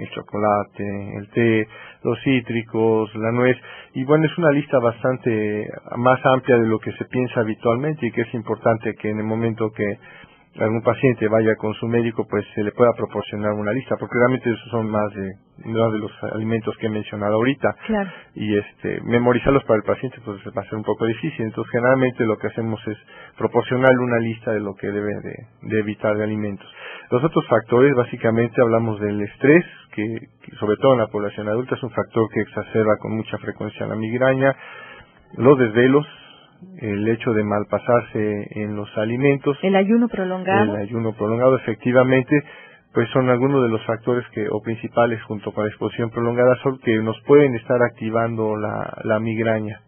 el 0.01 0.11
chocolate, 0.11 1.17
el 1.17 1.29
té, 1.29 1.69
los 2.03 2.19
cítricos, 2.25 3.15
la 3.15 3.31
nuez. 3.31 3.57
Y 3.95 4.03
bueno, 4.03 4.27
es 4.27 4.37
una 4.37 4.51
lista 4.51 4.81
bastante 4.81 5.69
más 5.99 6.19
amplia 6.27 6.57
de 6.57 6.67
lo 6.67 6.81
que 6.81 6.91
se 6.95 7.05
piensa 7.05 7.43
habitualmente 7.43 8.05
y 8.05 8.11
que 8.11 8.23
es 8.23 8.35
importante 8.35 8.95
que 9.01 9.11
en 9.11 9.19
el 9.19 9.27
momento 9.27 9.71
que 9.71 9.97
algún 10.59 10.83
paciente 10.83 11.29
vaya 11.29 11.55
con 11.57 11.75
su 11.75 11.87
médico, 11.87 12.27
pues 12.29 12.45
se 12.55 12.63
le 12.63 12.73
pueda 12.73 12.93
proporcionar 12.97 13.53
una 13.53 13.73
lista, 13.73 13.97
porque 13.99 14.19
realmente 14.19 14.51
esos 14.51 14.71
son 14.71 14.91
más 14.91 15.13
de, 15.15 15.33
más 15.65 15.93
de 15.93 15.99
los 15.99 16.13
alimentos 16.35 16.77
que 16.79 16.87
he 16.87 16.91
mencionado 16.91 17.35
ahorita. 17.35 17.75
Claro. 17.87 18.11
Y 18.35 18.57
este, 18.57 19.01
memorizarlos 19.03 19.65
para 19.65 19.79
el 19.79 19.83
paciente, 19.83 20.19
pues 20.25 20.39
va 20.47 20.63
a 20.63 20.65
ser 20.65 20.75
un 20.75 20.85
poco 20.85 21.07
difícil. 21.07 21.47
Entonces, 21.47 21.71
generalmente 21.71 22.25
lo 22.25 22.37
que 22.39 22.47
hacemos 22.49 22.81
es 22.87 22.97
proporcionarle 23.37 23.99
una 23.99 24.19
lista 24.19 24.53
de 24.53 24.61
lo 24.61 24.75
que 24.75 24.91
debe 24.91 25.13
de, 25.23 25.79
evitar 25.79 26.17
de 26.17 26.25
alimentos. 26.25 26.67
Los 27.11 27.23
otros 27.23 27.47
factores, 27.49 27.95
básicamente 27.95 28.61
hablamos 28.61 29.01
del 29.01 29.21
estrés, 29.21 29.65
que, 29.93 30.19
sobre 30.59 30.77
todo 30.77 30.95
en 30.95 31.01
la 31.01 31.07
población 31.09 31.49
adulta 31.49 31.75
es 31.75 31.83
un 31.83 31.91
factor 31.91 32.29
que 32.33 32.41
exacerba 32.41 32.97
con 32.99 33.17
mucha 33.17 33.39
frecuencia 33.39 33.87
la 33.87 33.97
migraña, 33.97 34.55
los 35.37 35.59
desvelos, 35.59 36.07
el 36.79 37.09
hecho 37.09 37.33
de 37.33 37.45
malpasarse 37.45 38.49
en 38.61 38.77
los 38.77 38.89
alimentos. 38.97 39.57
El 39.63 39.77
ayuno 39.77 40.09
prolongado. 40.09 40.75
El 40.75 40.83
ayuno 40.83 41.13
prolongado, 41.13 41.57
efectivamente, 41.57 42.43
pues 42.93 43.09
son 43.11 43.29
algunos 43.29 43.63
de 43.63 43.69
los 43.69 43.85
factores 43.85 44.25
que, 44.33 44.49
o 44.49 44.61
principales 44.63 45.23
junto 45.25 45.53
con 45.53 45.65
la 45.65 45.71
exposición 45.71 46.11
prolongada, 46.11 46.57
son 46.63 46.79
que 46.79 46.97
nos 46.99 47.21
pueden 47.27 47.55
estar 47.55 47.83
activando 47.83 48.57
la, 48.57 48.97
la 49.05 49.21
migraña. 49.21 49.81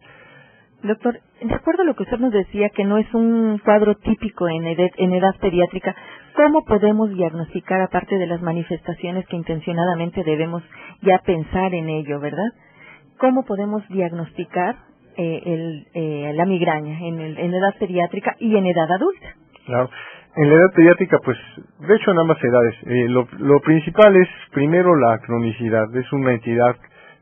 Doctor, 0.83 1.19
de 1.43 1.55
acuerdo 1.55 1.83
a 1.83 1.87
lo 1.87 1.97
que 1.97 2.05
usted 2.05 2.19
nos 2.19 2.33
decía, 2.33 2.69
que 2.69 2.85
no 2.85 2.99
es 2.99 3.13
un 3.13 3.61
cuadro 3.65 3.97
típico 3.97 4.49
en 4.49 4.65
edad, 4.67 4.91
en 4.97 5.13
edad 5.13 5.35
pediátrica, 5.41 5.95
¿cómo 6.37 6.65
podemos 6.65 7.11
diagnosticar, 7.11 7.81
aparte 7.81 8.17
de 8.17 8.27
las 8.29 8.43
manifestaciones 8.43 9.27
que 9.27 9.37
intencionadamente 9.37 10.23
debemos 10.23 10.63
ya 11.03 11.19
pensar 11.19 11.75
en 11.75 11.89
ello, 11.89 12.21
verdad? 12.21 12.53
¿Cómo 13.19 13.45
podemos 13.45 13.83
diagnosticar 13.89 14.77
eh, 15.19 15.43
el, 15.45 15.87
eh, 15.95 16.33
la 16.35 16.47
migraña 16.47 16.99
en, 17.01 17.21
el, 17.21 17.39
en 17.39 17.53
edad 17.53 17.75
pediátrica 17.79 18.37
y 18.39 18.57
en 18.57 18.67
edad 18.67 18.91
adulta. 18.91 19.35
Claro. 19.67 19.91
En 20.37 20.49
la 20.49 20.55
edad 20.55 20.73
pediátrica, 20.75 21.19
pues, 21.25 21.37
de 21.81 21.97
hecho 21.97 22.13
en 22.13 22.19
ambas 22.21 22.43
edades, 22.43 22.75
eh, 22.87 23.09
lo, 23.09 23.27
lo 23.39 23.61
principal 23.61 24.15
es 24.17 24.29
primero 24.53 24.95
la 24.95 25.19
cronicidad. 25.19 25.95
Es 25.97 26.13
una 26.13 26.33
entidad 26.33 26.77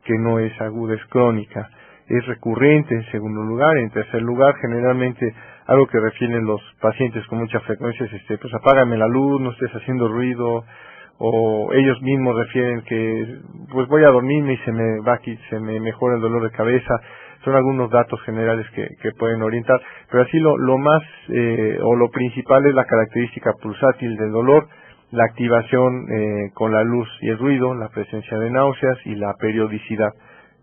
que 0.05 0.15
no 0.19 0.39
es 0.39 0.53
aguda, 0.61 0.95
es 0.95 1.05
crónica. 1.07 1.71
Es 2.09 2.27
recurrente 2.27 2.95
en 2.95 3.05
segundo 3.11 3.43
lugar. 3.43 3.79
En 3.79 3.91
tercer 3.91 4.23
lugar, 4.23 4.55
generalmente 4.61 5.35
algo 5.67 5.87
que 5.87 5.99
refieren 5.99 6.45
los 6.45 6.61
pacientes 6.81 7.27
con 7.27 7.39
mucha 7.39 7.61
frecuencia 7.61 8.07
es, 8.07 8.13
este, 8.13 8.39
pues 8.39 8.53
apágame 8.55 8.97
la 8.97 9.09
luz, 9.09 9.41
no 9.41 9.51
estés 9.51 9.75
haciendo 9.75 10.09
ruido, 10.09 10.65
o 11.19 11.73
ellos 11.73 12.01
mismos 12.03 12.37
refieren 12.37 12.83
que 12.83 13.39
pues 13.73 13.89
voy 13.89 14.05
a 14.05 14.09
dormirme 14.09 14.53
y 14.53 14.59
se 14.59 14.73
me 14.73 15.01
va 15.01 15.15
aquí, 15.15 15.37
se 15.49 15.59
me 15.59 15.81
mejora 15.81 16.17
el 16.17 16.21
dolor 16.21 16.43
de 16.43 16.51
cabeza 16.51 17.01
son 17.47 17.55
algunos 17.55 17.89
datos 17.91 18.21
generales 18.23 18.67
que, 18.75 19.13
pueden 19.13 19.41
orientar, 19.41 19.81
pero 20.11 20.25
así 20.25 20.39
lo, 20.41 20.59
lo 20.59 20.79
más 20.79 21.01
eh, 21.29 21.79
o 21.81 21.95
lo 21.95 22.11
principal 22.11 22.67
es 22.67 22.75
la 22.75 22.85
característica 22.85 23.53
pulsátil 23.63 24.17
del 24.17 24.33
dolor, 24.33 24.67
la 25.13 25.25
activación 25.25 26.07
eh, 26.11 26.51
con 26.55 26.73
la 26.73 26.83
luz 26.83 27.09
y 27.21 27.29
el 27.29 27.39
ruido, 27.39 27.73
la 27.75 27.89
presencia 27.89 28.37
de 28.37 28.51
náuseas 28.51 28.99
y 29.05 29.15
la 29.15 29.33
periodicidad. 29.39 30.11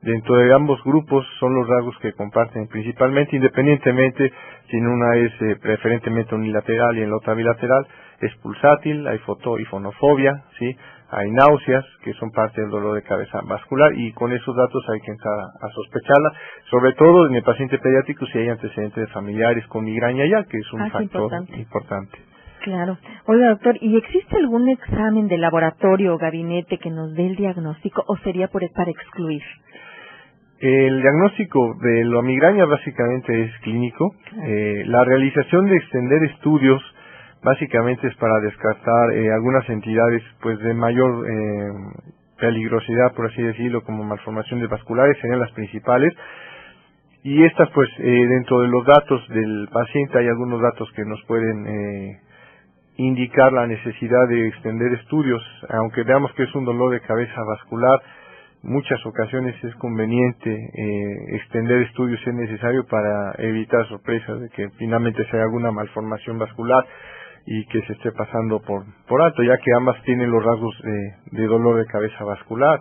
Dentro 0.01 0.35
de 0.35 0.53
ambos 0.53 0.83
grupos 0.83 1.25
son 1.39 1.55
los 1.55 1.65
rasgos 1.65 1.97
que 2.01 2.11
comparten 2.11 2.67
principalmente, 2.67 3.37
independientemente 3.37 4.33
si 4.69 4.75
en 4.75 4.87
una 4.87 5.15
es 5.15 5.31
eh, 5.41 5.55
preferentemente 5.61 6.35
unilateral 6.35 6.97
y 6.97 7.03
en 7.03 7.11
la 7.11 7.15
otra 7.15 7.33
bilateral, 7.33 7.87
es 8.19 8.35
pulsátil, 8.41 9.07
hay 9.07 9.19
foto 9.19 9.57
y 9.57 9.63
fonofobia, 9.65 10.43
¿sí? 10.59 10.75
Hay 11.15 11.31
náuseas, 11.31 11.85
que 12.03 12.13
son 12.13 12.31
parte 12.31 12.61
del 12.61 12.69
dolor 12.69 12.95
de 12.95 13.03
cabeza 13.03 13.39
vascular, 13.45 13.91
y 13.95 14.11
con 14.13 14.31
esos 14.33 14.55
datos 14.55 14.83
hay 14.89 14.99
que 15.01 15.11
entrar 15.11 15.33
a, 15.39 15.69
sospecharla, 15.69 16.31
sobre 16.69 16.93
todo 16.93 17.27
en 17.27 17.35
el 17.35 17.43
paciente 17.43 17.77
pediátrico 17.79 18.25
si 18.27 18.37
hay 18.39 18.49
antecedentes 18.49 19.07
de 19.07 19.13
familiares 19.13 19.65
con 19.67 19.85
migraña 19.85 20.25
ya, 20.25 20.43
que 20.45 20.57
es 20.57 20.73
un 20.73 20.81
Ah, 20.81 20.89
factor 20.89 21.03
importante. 21.03 21.55
importante. 21.57 22.17
Claro. 22.61 22.97
Oiga, 23.25 23.49
doctor, 23.49 23.77
¿y 23.81 23.97
existe 23.97 24.37
algún 24.37 24.69
examen 24.69 25.27
de 25.27 25.37
laboratorio 25.37 26.15
o 26.15 26.17
gabinete 26.17 26.77
que 26.77 26.89
nos 26.89 27.13
dé 27.13 27.27
el 27.27 27.35
diagnóstico 27.35 28.03
o 28.07 28.15
sería 28.17 28.47
por, 28.47 28.61
para 28.73 28.89
excluir? 28.89 29.41
El 30.59 31.01
diagnóstico 31.01 31.75
de 31.81 32.05
la 32.05 32.21
migraña 32.21 32.63
básicamente 32.65 33.43
es 33.43 33.51
clínico. 33.63 34.15
Eh, 34.45 34.83
la 34.85 35.03
realización 35.03 35.65
de 35.65 35.75
extender 35.75 36.23
estudios 36.23 36.81
básicamente 37.43 38.07
es 38.07 38.15
para 38.15 38.39
descartar 38.41 39.13
eh, 39.13 39.31
algunas 39.31 39.67
entidades 39.69 40.23
pues 40.41 40.59
de 40.59 40.73
mayor 40.73 41.25
eh, 41.29 41.71
peligrosidad, 42.39 43.13
por 43.15 43.27
así 43.27 43.41
decirlo, 43.41 43.83
como 43.83 44.03
malformaciones 44.03 44.69
vasculares, 44.69 45.17
serían 45.21 45.39
las 45.39 45.51
principales. 45.51 46.13
Y 47.23 47.43
estas 47.43 47.69
pues 47.71 47.89
eh, 47.99 48.27
dentro 48.27 48.59
de 48.61 48.67
los 48.67 48.85
datos 48.85 49.25
del 49.29 49.69
paciente 49.71 50.19
hay 50.19 50.27
algunos 50.27 50.61
datos 50.61 50.91
que 50.93 51.05
nos 51.05 51.23
pueden 51.23 51.67
eh, 51.67 52.19
indicar 52.97 53.53
la 53.53 53.65
necesidad 53.65 54.27
de 54.27 54.47
extender 54.47 54.93
estudios, 54.93 55.41
aunque 55.69 56.03
veamos 56.03 56.33
que 56.33 56.43
es 56.43 56.53
un 56.53 56.65
dolor 56.65 56.91
de 56.91 56.99
cabeza 56.99 57.41
vascular, 57.47 58.01
muchas 58.61 58.99
ocasiones 59.05 59.55
es 59.63 59.73
conveniente 59.75 60.51
eh, 60.51 61.35
extender 61.35 61.83
estudios 61.83 62.19
si 62.23 62.29
es 62.29 62.35
necesario 62.35 62.85
para 62.87 63.33
evitar 63.37 63.87
sorpresas 63.87 64.41
de 64.41 64.49
que 64.49 64.69
finalmente 64.77 65.25
sea 65.31 65.43
alguna 65.43 65.71
malformación 65.71 66.37
vascular 66.37 66.85
y 67.45 67.65
que 67.65 67.81
se 67.81 67.93
esté 67.93 68.11
pasando 68.11 68.61
por, 68.61 68.83
por 69.07 69.21
alto, 69.21 69.43
ya 69.43 69.57
que 69.57 69.73
ambas 69.75 70.01
tienen 70.03 70.31
los 70.31 70.43
rasgos 70.43 70.75
de, 71.31 71.45
dolor 71.47 71.77
de 71.77 71.85
cabeza 71.85 72.23
vascular. 72.23 72.79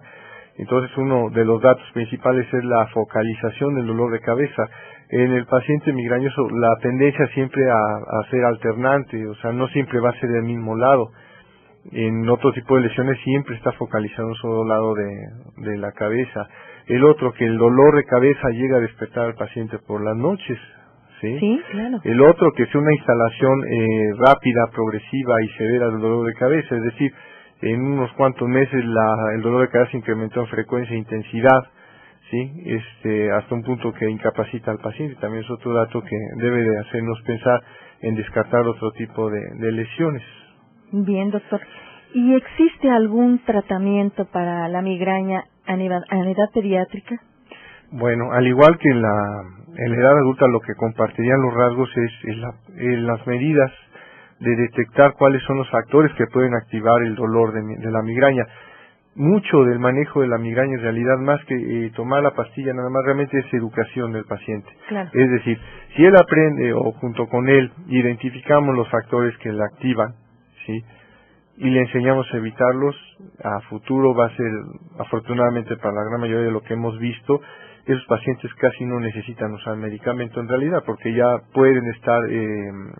Entonces 0.56 0.96
uno 0.98 1.30
de 1.30 1.44
los 1.44 1.60
datos 1.62 1.84
principales 1.92 2.46
es 2.52 2.64
la 2.64 2.86
focalización 2.88 3.74
del 3.74 3.86
dolor 3.86 4.12
de 4.12 4.20
cabeza. 4.20 4.64
En 5.10 5.32
el 5.32 5.46
paciente 5.46 5.92
migrañoso 5.92 6.48
la 6.50 6.76
tendencia 6.80 7.26
siempre 7.28 7.70
a, 7.70 7.74
a 7.74 8.30
ser 8.30 8.44
alternante, 8.44 9.26
o 9.26 9.34
sea, 9.36 9.52
no 9.52 9.66
siempre 9.68 9.98
va 9.98 10.10
a 10.10 10.20
ser 10.20 10.30
del 10.30 10.44
mismo 10.44 10.76
lado. 10.76 11.10
En 11.90 12.28
otro 12.28 12.52
tipo 12.52 12.76
de 12.76 12.82
lesiones 12.82 13.18
siempre 13.24 13.56
está 13.56 13.72
focalizado 13.72 14.24
en 14.24 14.28
un 14.28 14.34
solo 14.36 14.64
lado 14.64 14.94
de, 14.94 15.70
de 15.70 15.78
la 15.78 15.90
cabeza. 15.92 16.46
El 16.86 17.04
otro, 17.04 17.32
que 17.32 17.44
el 17.44 17.58
dolor 17.58 17.96
de 17.96 18.04
cabeza 18.04 18.50
llega 18.50 18.76
a 18.76 18.80
despertar 18.80 19.24
al 19.24 19.34
paciente 19.34 19.78
por 19.78 20.02
las 20.02 20.16
noches, 20.16 20.58
¿sí? 21.22 21.38
Sí, 21.38 21.60
claro. 21.70 22.00
El 22.04 22.20
otro, 22.20 22.52
que 22.52 22.64
es 22.64 22.74
una 22.74 22.92
instalación 22.92 23.64
eh, 23.64 24.12
rápida, 24.18 24.66
progresiva 24.74 25.42
y 25.42 25.48
severa 25.56 25.86
del 25.88 26.00
dolor 26.00 26.26
de 26.26 26.34
cabeza, 26.34 26.76
es 26.76 26.82
decir, 26.82 27.12
en 27.62 27.80
unos 27.80 28.12
cuantos 28.14 28.48
meses 28.48 28.84
la, 28.84 29.34
el 29.36 29.42
dolor 29.42 29.62
de 29.62 29.68
cabeza 29.68 29.96
incrementó 29.96 30.40
en 30.40 30.48
frecuencia 30.48 30.94
e 30.94 30.98
intensidad, 30.98 31.62
¿sí? 32.30 32.52
Este, 32.66 33.30
hasta 33.30 33.54
un 33.54 33.62
punto 33.62 33.92
que 33.92 34.10
incapacita 34.10 34.72
al 34.72 34.78
paciente. 34.78 35.14
También 35.20 35.44
es 35.44 35.50
otro 35.50 35.72
dato 35.72 36.02
que 36.02 36.16
debe 36.38 36.62
de 36.62 36.78
hacernos 36.80 37.22
pensar 37.24 37.62
en 38.00 38.16
descartar 38.16 38.66
otro 38.66 38.90
tipo 38.92 39.30
de, 39.30 39.40
de 39.60 39.72
lesiones. 39.72 40.22
Bien, 40.90 41.30
doctor. 41.30 41.60
¿Y 42.14 42.34
existe 42.34 42.90
algún 42.90 43.38
tratamiento 43.44 44.26
para 44.26 44.68
la 44.68 44.82
migraña 44.82 45.44
a 45.66 45.74
edad, 45.76 46.02
a 46.10 46.18
edad 46.18 46.50
pediátrica? 46.52 47.16
Bueno, 47.92 48.32
al 48.32 48.46
igual 48.46 48.78
que 48.78 48.88
en 48.88 49.02
la, 49.02 49.42
en 49.76 49.90
la 49.90 49.96
edad 49.96 50.18
adulta, 50.18 50.46
lo 50.48 50.60
que 50.60 50.74
compartirían 50.74 51.40
los 51.42 51.54
rasgos 51.54 51.90
es, 51.96 52.12
es 52.24 52.36
la- 52.38 52.54
eh, 52.76 52.96
las 52.98 53.26
medidas 53.26 53.70
de 54.40 54.56
detectar 54.56 55.12
cuáles 55.14 55.42
son 55.44 55.58
los 55.58 55.70
factores 55.70 56.12
que 56.14 56.26
pueden 56.32 56.54
activar 56.54 57.02
el 57.02 57.14
dolor 57.14 57.52
de, 57.52 57.60
de 57.78 57.90
la 57.90 58.02
migraña. 58.02 58.44
Mucho 59.14 59.64
del 59.64 59.78
manejo 59.78 60.22
de 60.22 60.28
la 60.28 60.38
migraña 60.38 60.72
en 60.74 60.80
realidad, 60.80 61.18
más 61.18 61.44
que 61.44 61.54
eh, 61.54 61.90
tomar 61.94 62.22
la 62.22 62.30
pastilla, 62.34 62.72
nada 62.72 62.88
más 62.88 63.04
realmente 63.04 63.38
es 63.38 63.54
educación 63.54 64.12
del 64.12 64.24
paciente. 64.24 64.68
Claro. 64.88 65.10
Es 65.12 65.30
decir, 65.30 65.58
si 65.94 66.04
él 66.06 66.16
aprende 66.16 66.72
o 66.72 66.92
junto 66.92 67.26
con 67.28 67.46
él 67.50 67.70
identificamos 67.88 68.74
los 68.74 68.88
factores 68.88 69.36
que 69.38 69.52
la 69.52 69.66
activan, 69.66 70.14
¿sí? 70.66 70.82
Y 71.58 71.68
le 71.68 71.80
enseñamos 71.80 72.26
a 72.32 72.36
evitarlos, 72.38 72.96
a 73.44 73.60
futuro 73.68 74.14
va 74.14 74.26
a 74.26 74.36
ser, 74.36 74.50
afortunadamente 74.98 75.76
para 75.76 75.92
la 75.92 76.04
gran 76.08 76.20
mayoría 76.22 76.46
de 76.46 76.50
lo 76.50 76.62
que 76.62 76.72
hemos 76.72 76.98
visto, 76.98 77.42
esos 77.86 78.04
pacientes 78.06 78.52
casi 78.54 78.84
no 78.86 79.00
necesitan 79.00 79.52
usar 79.52 79.76
medicamento 79.76 80.40
en 80.40 80.48
realidad, 80.48 80.82
porque 80.86 81.14
ya 81.14 81.26
pueden 81.54 81.84
estar 81.94 82.22
eh, 82.30 82.92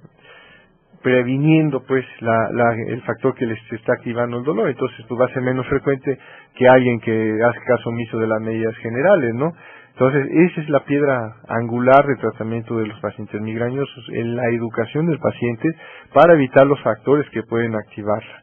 previniendo 1.03 1.83
pues 1.87 2.05
la, 2.21 2.51
la- 2.53 2.75
el 2.89 3.03
factor 3.03 3.35
que 3.35 3.47
les 3.47 3.59
está 3.73 3.95
activando 3.95 4.39
el 4.39 4.45
dolor, 4.45 4.69
entonces 4.69 5.05
pues 5.09 5.21
va 5.21 5.27
a 5.27 5.35
ser 5.35 5.43
menos 5.43 5.67
frecuente 5.69 6.19
que 6.57 6.69
alguien 6.69 7.01
que 7.01 7.39
hace 7.45 7.61
caso 7.67 7.91
omiso 7.91 8.19
de 8.19 8.27
las 8.29 8.41
medidas 8.43 8.77
generales, 8.79 9.35
¿no? 9.35 9.53
Entonces, 9.95 10.27
esa 10.31 10.61
es 10.63 10.69
la 10.71 10.85
piedra 10.85 11.37
angular 11.49 12.07
de 12.07 12.17
tratamiento 12.17 12.77
de 12.79 12.87
los 12.89 13.01
pacientes 13.01 13.41
migrañosos, 13.41 14.11
en 14.13 14.37
la 14.37 14.49
educación 14.51 15.07
del 15.07 15.19
paciente 15.21 15.69
para 16.15 16.35
evitar 16.35 16.67
los 16.67 16.81
factores 16.83 17.29
que 17.31 17.45
pueden 17.45 17.75
activarla. 17.77 18.43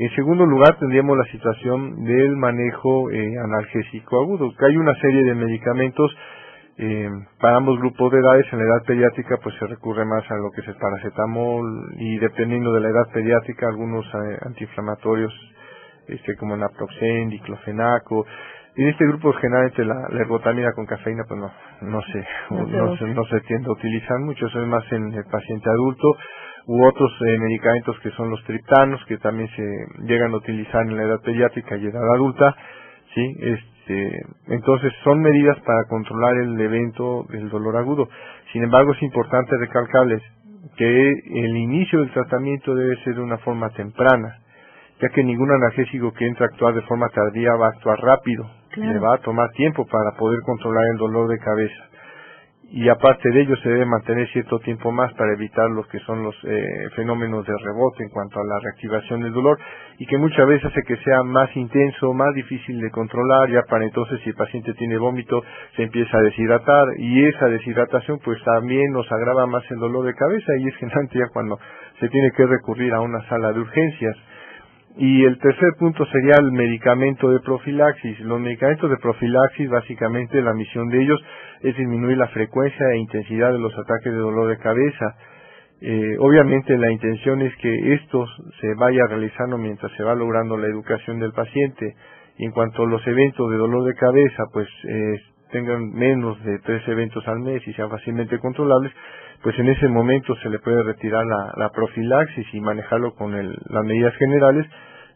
En 0.00 0.08
segundo 0.14 0.46
lugar, 0.46 0.78
tendríamos 0.78 1.14
la 1.14 1.30
situación 1.30 2.04
del 2.04 2.34
manejo 2.34 3.10
eh, 3.10 3.36
analgésico 3.38 4.22
agudo, 4.22 4.50
que 4.56 4.64
hay 4.64 4.78
una 4.78 4.94
serie 4.94 5.22
de 5.24 5.34
medicamentos 5.34 6.10
eh, 6.78 7.10
para 7.38 7.58
ambos 7.58 7.78
grupos 7.78 8.10
de 8.10 8.20
edades. 8.20 8.46
En 8.50 8.60
la 8.60 8.64
edad 8.64 8.82
pediátrica, 8.86 9.36
pues 9.42 9.54
se 9.58 9.66
recurre 9.66 10.06
más 10.06 10.24
a 10.30 10.36
lo 10.36 10.52
que 10.52 10.62
es 10.62 10.68
el 10.68 10.76
paracetamol 10.76 11.96
y 11.98 12.16
dependiendo 12.16 12.72
de 12.72 12.80
la 12.80 12.88
edad 12.88 13.12
pediátrica, 13.12 13.68
algunos 13.68 14.06
eh, 14.06 14.38
antiinflamatorios, 14.46 15.34
este, 16.08 16.34
como 16.36 16.56
naproxen, 16.56 17.28
diclofenaco, 17.28 18.24
en 18.76 18.88
este 18.88 19.04
grupo 19.06 19.34
generalmente 19.34 19.84
la, 19.84 20.08
la 20.08 20.20
ergotamina 20.22 20.72
con 20.72 20.86
cafeína 20.86 21.24
pues 21.28 21.40
no 21.40 21.50
no 21.82 22.00
se 22.02 22.26
no, 22.50 22.96
se, 22.96 23.04
no 23.08 23.24
se 23.24 23.40
tiende 23.40 23.68
a 23.68 23.72
utilizar 23.72 24.18
mucho, 24.20 24.46
eso 24.46 24.62
es 24.62 24.68
más 24.68 24.84
en 24.92 25.12
el 25.12 25.24
paciente 25.24 25.68
adulto 25.68 26.16
u 26.66 26.84
otros 26.84 27.10
eh, 27.26 27.38
medicamentos 27.38 27.98
que 28.00 28.10
son 28.12 28.30
los 28.30 28.42
triptanos 28.44 29.04
que 29.06 29.18
también 29.18 29.48
se 29.56 30.04
llegan 30.04 30.32
a 30.32 30.36
utilizar 30.36 30.82
en 30.82 30.96
la 30.96 31.02
edad 31.04 31.20
pediátrica 31.22 31.76
y 31.76 31.86
edad 31.86 32.14
adulta, 32.14 32.54
sí, 33.14 33.36
este, 33.40 34.22
entonces 34.48 34.92
son 35.04 35.20
medidas 35.20 35.58
para 35.60 35.84
controlar 35.88 36.36
el 36.36 36.60
evento 36.60 37.26
del 37.30 37.48
dolor 37.48 37.76
agudo. 37.76 38.08
Sin 38.52 38.62
embargo, 38.62 38.92
es 38.92 39.02
importante 39.02 39.56
recalcarles 39.56 40.22
que 40.76 41.10
el 41.10 41.56
inicio 41.56 42.00
del 42.00 42.12
tratamiento 42.12 42.74
debe 42.74 42.96
ser 43.04 43.14
de 43.14 43.22
una 43.22 43.38
forma 43.38 43.70
temprana, 43.70 44.38
ya 45.00 45.08
que 45.08 45.24
ningún 45.24 45.50
analgésico 45.50 46.12
que 46.12 46.26
entre 46.26 46.44
a 46.44 46.48
actuar 46.48 46.74
de 46.74 46.82
forma 46.82 47.08
tardía 47.08 47.54
va 47.54 47.66
a 47.66 47.70
actuar 47.70 47.98
rápido, 48.00 48.48
le 48.76 48.98
va 48.98 49.14
a 49.14 49.18
tomar 49.18 49.50
tiempo 49.50 49.86
para 49.86 50.12
poder 50.18 50.40
controlar 50.42 50.84
el 50.92 50.98
dolor 50.98 51.28
de 51.28 51.38
cabeza. 51.38 51.90
Y 52.72 52.88
aparte 52.88 53.28
de 53.30 53.40
ello 53.40 53.56
se 53.56 53.68
debe 53.68 53.84
mantener 53.84 54.28
cierto 54.28 54.60
tiempo 54.60 54.92
más 54.92 55.12
para 55.14 55.32
evitar 55.32 55.68
lo 55.70 55.82
que 55.88 55.98
son 56.00 56.22
los 56.22 56.36
eh, 56.44 56.88
fenómenos 56.94 57.44
de 57.44 57.52
rebote 57.64 58.04
en 58.04 58.10
cuanto 58.10 58.38
a 58.38 58.44
la 58.44 58.60
reactivación 58.60 59.22
del 59.22 59.32
dolor 59.32 59.58
y 59.98 60.06
que 60.06 60.16
muchas 60.16 60.46
veces 60.46 60.66
hace 60.66 60.82
que 60.84 60.96
sea 60.98 61.24
más 61.24 61.54
intenso, 61.56 62.14
más 62.14 62.32
difícil 62.32 62.80
de 62.80 62.90
controlar, 62.92 63.50
ya 63.50 63.62
para 63.68 63.84
entonces 63.84 64.20
si 64.22 64.30
el 64.30 64.36
paciente 64.36 64.72
tiene 64.74 64.98
vómito 64.98 65.42
se 65.74 65.82
empieza 65.82 66.16
a 66.16 66.22
deshidratar 66.22 66.86
y 66.98 67.24
esa 67.24 67.48
deshidratación 67.48 68.20
pues 68.24 68.40
también 68.44 68.92
nos 68.92 69.10
agrava 69.10 69.46
más 69.46 69.68
el 69.68 69.78
dolor 69.78 70.06
de 70.06 70.14
cabeza 70.14 70.52
y 70.56 70.68
es 70.68 70.76
generalmente 70.76 71.18
ya 71.18 71.26
cuando 71.32 71.58
se 71.98 72.08
tiene 72.08 72.30
que 72.36 72.46
recurrir 72.46 72.94
a 72.94 73.00
una 73.00 73.20
sala 73.28 73.52
de 73.52 73.60
urgencias. 73.60 74.16
Y 74.96 75.24
el 75.24 75.38
tercer 75.38 75.74
punto 75.78 76.04
sería 76.06 76.36
el 76.38 76.50
medicamento 76.50 77.30
de 77.30 77.40
profilaxis. 77.40 78.18
Los 78.20 78.40
medicamentos 78.40 78.90
de 78.90 78.96
profilaxis, 78.96 79.70
básicamente 79.70 80.42
la 80.42 80.52
misión 80.52 80.88
de 80.88 81.02
ellos 81.02 81.20
es 81.62 81.76
disminuir 81.76 82.18
la 82.18 82.28
frecuencia 82.28 82.86
e 82.90 82.98
intensidad 82.98 83.52
de 83.52 83.58
los 83.58 83.72
ataques 83.78 84.12
de 84.12 84.18
dolor 84.18 84.48
de 84.48 84.58
cabeza. 84.58 85.16
Eh, 85.80 86.16
obviamente 86.18 86.76
la 86.76 86.90
intención 86.90 87.40
es 87.40 87.54
que 87.56 87.94
esto 87.94 88.26
se 88.60 88.74
vaya 88.74 89.06
realizando 89.08 89.56
mientras 89.56 89.92
se 89.92 90.02
va 90.02 90.14
logrando 90.14 90.56
la 90.56 90.66
educación 90.66 91.20
del 91.20 91.32
paciente. 91.32 91.94
Y 92.36 92.46
en 92.46 92.52
cuanto 92.52 92.82
a 92.82 92.86
los 92.86 93.06
eventos 93.06 93.50
de 93.50 93.56
dolor 93.56 93.84
de 93.84 93.94
cabeza, 93.94 94.44
pues 94.52 94.66
eh, 94.88 95.14
tengan 95.50 95.90
menos 95.92 96.42
de 96.44 96.58
tres 96.60 96.86
eventos 96.88 97.26
al 97.28 97.40
mes 97.40 97.66
y 97.66 97.72
sean 97.74 97.90
fácilmente 97.90 98.38
controlables, 98.38 98.92
pues 99.42 99.58
en 99.58 99.68
ese 99.68 99.88
momento 99.88 100.34
se 100.36 100.50
le 100.50 100.58
puede 100.58 100.82
retirar 100.82 101.24
la, 101.24 101.52
la 101.56 101.70
profilaxis 101.70 102.46
y 102.52 102.60
manejarlo 102.60 103.14
con 103.14 103.34
el, 103.34 103.56
las 103.68 103.84
medidas 103.84 104.14
generales 104.16 104.66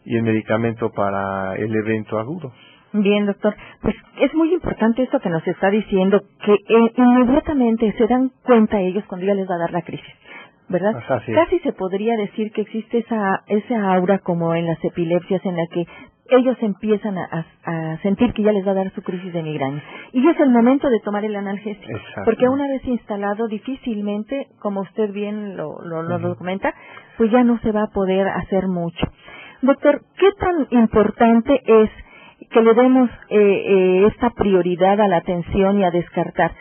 y 0.04 0.16
el 0.16 0.22
medicamento 0.22 0.90
para 0.90 1.56
el 1.56 1.74
evento 1.74 2.18
agudo. 2.18 2.52
Bien, 2.92 3.26
doctor. 3.26 3.56
Pues 3.82 3.96
es 4.20 4.32
muy 4.34 4.54
importante 4.54 5.02
esto 5.02 5.18
que 5.18 5.28
nos 5.28 5.46
está 5.46 5.68
diciendo, 5.68 6.22
que 6.44 6.52
eh, 6.52 6.92
inmediatamente 6.96 7.92
se 7.98 8.06
dan 8.06 8.30
cuenta 8.44 8.80
ellos 8.80 9.04
cuando 9.08 9.26
ya 9.26 9.34
les 9.34 9.50
va 9.50 9.56
a 9.56 9.58
dar 9.58 9.72
la 9.72 9.82
crisis, 9.82 10.14
¿verdad? 10.68 10.92
Casi 11.08 11.58
se 11.58 11.72
podría 11.72 12.16
decir 12.16 12.52
que 12.52 12.60
existe 12.60 12.98
esa, 12.98 13.42
esa 13.48 13.94
aura 13.94 14.20
como 14.20 14.54
en 14.54 14.66
las 14.66 14.82
epilepsias 14.84 15.44
en 15.44 15.56
la 15.56 15.66
que 15.66 15.84
ellos 16.30 16.56
empiezan 16.60 17.18
a, 17.18 17.46
a, 17.64 17.98
sentir 17.98 18.32
que 18.32 18.42
ya 18.42 18.52
les 18.52 18.66
va 18.66 18.70
a 18.70 18.74
dar 18.74 18.92
su 18.92 19.02
crisis 19.02 19.32
de 19.32 19.42
migraña. 19.42 19.82
Y 20.12 20.26
es 20.26 20.38
el 20.40 20.50
momento 20.50 20.88
de 20.88 21.00
tomar 21.00 21.24
el 21.24 21.37
analgésico. 21.37 21.98
Porque 22.24 22.48
una 22.48 22.66
vez 22.66 22.84
instalado, 22.87 23.46
difícilmente, 23.46 24.48
como 24.58 24.80
usted 24.80 25.12
bien 25.12 25.56
lo, 25.56 25.82
lo, 25.84 26.02
lo 26.02 26.18
documenta, 26.18 26.74
pues 27.18 27.30
ya 27.30 27.44
no 27.44 27.58
se 27.60 27.72
va 27.72 27.84
a 27.84 27.90
poder 27.90 28.26
hacer 28.28 28.68
mucho. 28.68 29.06
Doctor, 29.62 30.02
¿qué 30.18 30.30
tan 30.38 30.66
importante 30.70 31.60
es 31.64 31.90
que 32.50 32.62
le 32.62 32.74
demos 32.74 33.10
eh, 33.28 33.38
eh, 33.38 34.06
esta 34.06 34.30
prioridad 34.30 35.00
a 35.00 35.08
la 35.08 35.18
atención 35.18 35.78
y 35.78 35.84
a 35.84 35.90
descartar? 35.90 36.52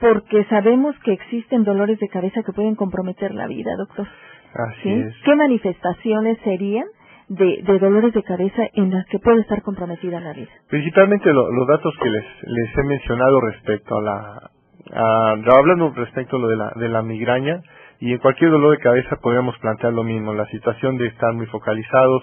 Porque 0.00 0.44
sabemos 0.46 0.96
que 1.04 1.12
existen 1.12 1.62
dolores 1.62 1.98
de 2.00 2.08
cabeza 2.08 2.42
que 2.42 2.52
pueden 2.52 2.74
comprometer 2.74 3.34
la 3.34 3.46
vida, 3.46 3.76
doctor. 3.76 4.08
Así 4.54 4.90
es. 4.90 5.14
¿Qué 5.24 5.34
manifestaciones 5.36 6.38
serían 6.44 6.86
de, 7.34 7.62
de, 7.62 7.78
dolores 7.78 8.12
de 8.12 8.22
cabeza 8.22 8.62
en 8.74 8.90
las 8.90 9.06
que 9.06 9.18
puede 9.18 9.40
estar 9.40 9.62
comprometida 9.62 10.20
la 10.20 10.32
vida? 10.32 10.50
Principalmente 10.68 11.32
los 11.32 11.66
datos 11.66 11.94
que 12.02 12.10
les, 12.10 12.24
les 12.42 12.78
he 12.78 12.82
mencionado 12.84 13.40
respecto 13.40 13.98
a 13.98 14.02
la, 14.02 14.50
a, 14.92 15.30
hablando 15.32 15.92
respecto 15.94 16.36
a 16.36 16.40
lo 16.40 16.48
de 16.48 16.56
la, 16.56 16.72
de 16.76 16.88
la 16.88 17.02
migraña, 17.02 17.62
y 18.00 18.12
en 18.12 18.18
cualquier 18.18 18.50
dolor 18.50 18.72
de 18.72 18.82
cabeza 18.82 19.16
podríamos 19.16 19.56
plantear 19.58 19.92
lo 19.92 20.02
mismo, 20.02 20.34
la 20.34 20.46
situación 20.46 20.98
de 20.98 21.06
estar 21.06 21.32
muy 21.34 21.46
focalizados, 21.46 22.22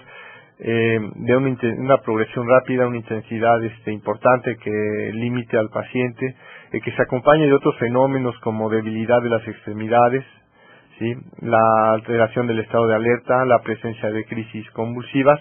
eh, 0.58 1.00
de 1.14 1.36
una, 1.36 1.56
una, 1.78 1.98
progresión 1.98 2.46
rápida, 2.46 2.86
una 2.86 2.98
intensidad 2.98 3.64
este, 3.64 3.92
importante 3.92 4.56
que 4.62 5.10
limite 5.14 5.56
al 5.56 5.70
paciente, 5.70 6.36
eh, 6.72 6.80
que 6.82 6.92
se 6.92 7.02
acompañe 7.02 7.46
de 7.46 7.54
otros 7.54 7.74
fenómenos 7.78 8.38
como 8.40 8.68
debilidad 8.68 9.22
de 9.22 9.30
las 9.30 9.48
extremidades, 9.48 10.22
¿sí? 11.00 11.14
la 11.40 11.94
alteración 11.94 12.46
del 12.46 12.60
estado 12.60 12.86
de 12.86 12.94
alerta, 12.94 13.44
la 13.46 13.60
presencia 13.62 14.10
de 14.10 14.24
crisis 14.26 14.70
convulsivas. 14.72 15.40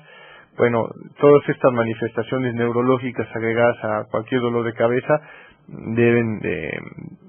Bueno, 0.57 0.87
todas 1.19 1.47
estas 1.47 1.71
manifestaciones 1.71 2.55
neurológicas 2.55 3.27
agregadas 3.35 3.77
a 3.83 4.05
cualquier 4.09 4.41
dolor 4.41 4.65
de 4.65 4.73
cabeza 4.73 5.21
deben 5.67 6.39
de 6.39 6.71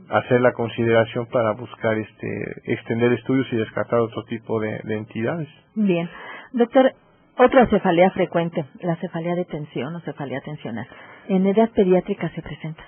hacer 0.09 0.41
la 0.41 0.53
consideración 0.53 1.27
para 1.27 1.53
buscar 1.53 1.99
este 1.99 2.73
extender 2.73 3.13
estudios 3.13 3.47
y 3.53 3.57
descartar 3.57 4.01
otro 4.01 4.25
tipo 4.25 4.59
de, 4.61 4.81
de 4.85 4.97
entidades. 4.97 5.49
Bien. 5.75 6.09
Doctor, 6.53 6.93
otra 7.37 7.67
cefalea 7.67 8.11
frecuente, 8.11 8.65
la 8.81 8.97
cefalea 8.97 9.35
de 9.35 9.45
tensión 9.45 9.95
o 9.95 10.01
cefalea 10.01 10.41
tensional. 10.41 10.87
¿En 11.29 11.47
edad 11.47 11.71
pediátrica 11.71 12.29
se 12.31 12.43
presenta? 12.43 12.83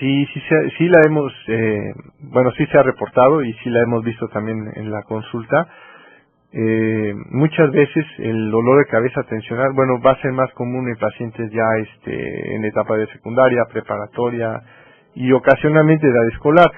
Sí, 0.00 0.26
sí, 0.34 0.40
sí 0.78 0.88
la 0.88 1.00
hemos, 1.06 1.32
eh, 1.48 1.92
bueno, 2.20 2.52
sí 2.52 2.66
se 2.66 2.78
ha 2.78 2.82
reportado 2.84 3.42
y 3.42 3.52
sí 3.64 3.70
la 3.70 3.82
hemos 3.82 4.04
visto 4.04 4.28
también 4.28 4.58
en 4.76 4.90
la 4.90 5.02
consulta. 5.04 5.68
Eh, 6.52 7.14
muchas 7.30 7.70
veces 7.72 8.06
el 8.18 8.50
dolor 8.50 8.78
de 8.78 8.90
cabeza 8.90 9.22
tensional, 9.24 9.72
bueno, 9.74 10.00
va 10.00 10.12
a 10.12 10.22
ser 10.22 10.32
más 10.32 10.52
común 10.54 10.88
en 10.88 10.96
pacientes 10.96 11.50
ya 11.52 11.64
este, 11.82 12.56
en 12.56 12.64
etapa 12.64 12.96
de 12.96 13.08
secundaria, 13.08 13.64
preparatoria 13.72 14.62
y 15.14 15.32
ocasionalmente 15.32 16.06
edad 16.06 16.28
escolar. 16.32 16.70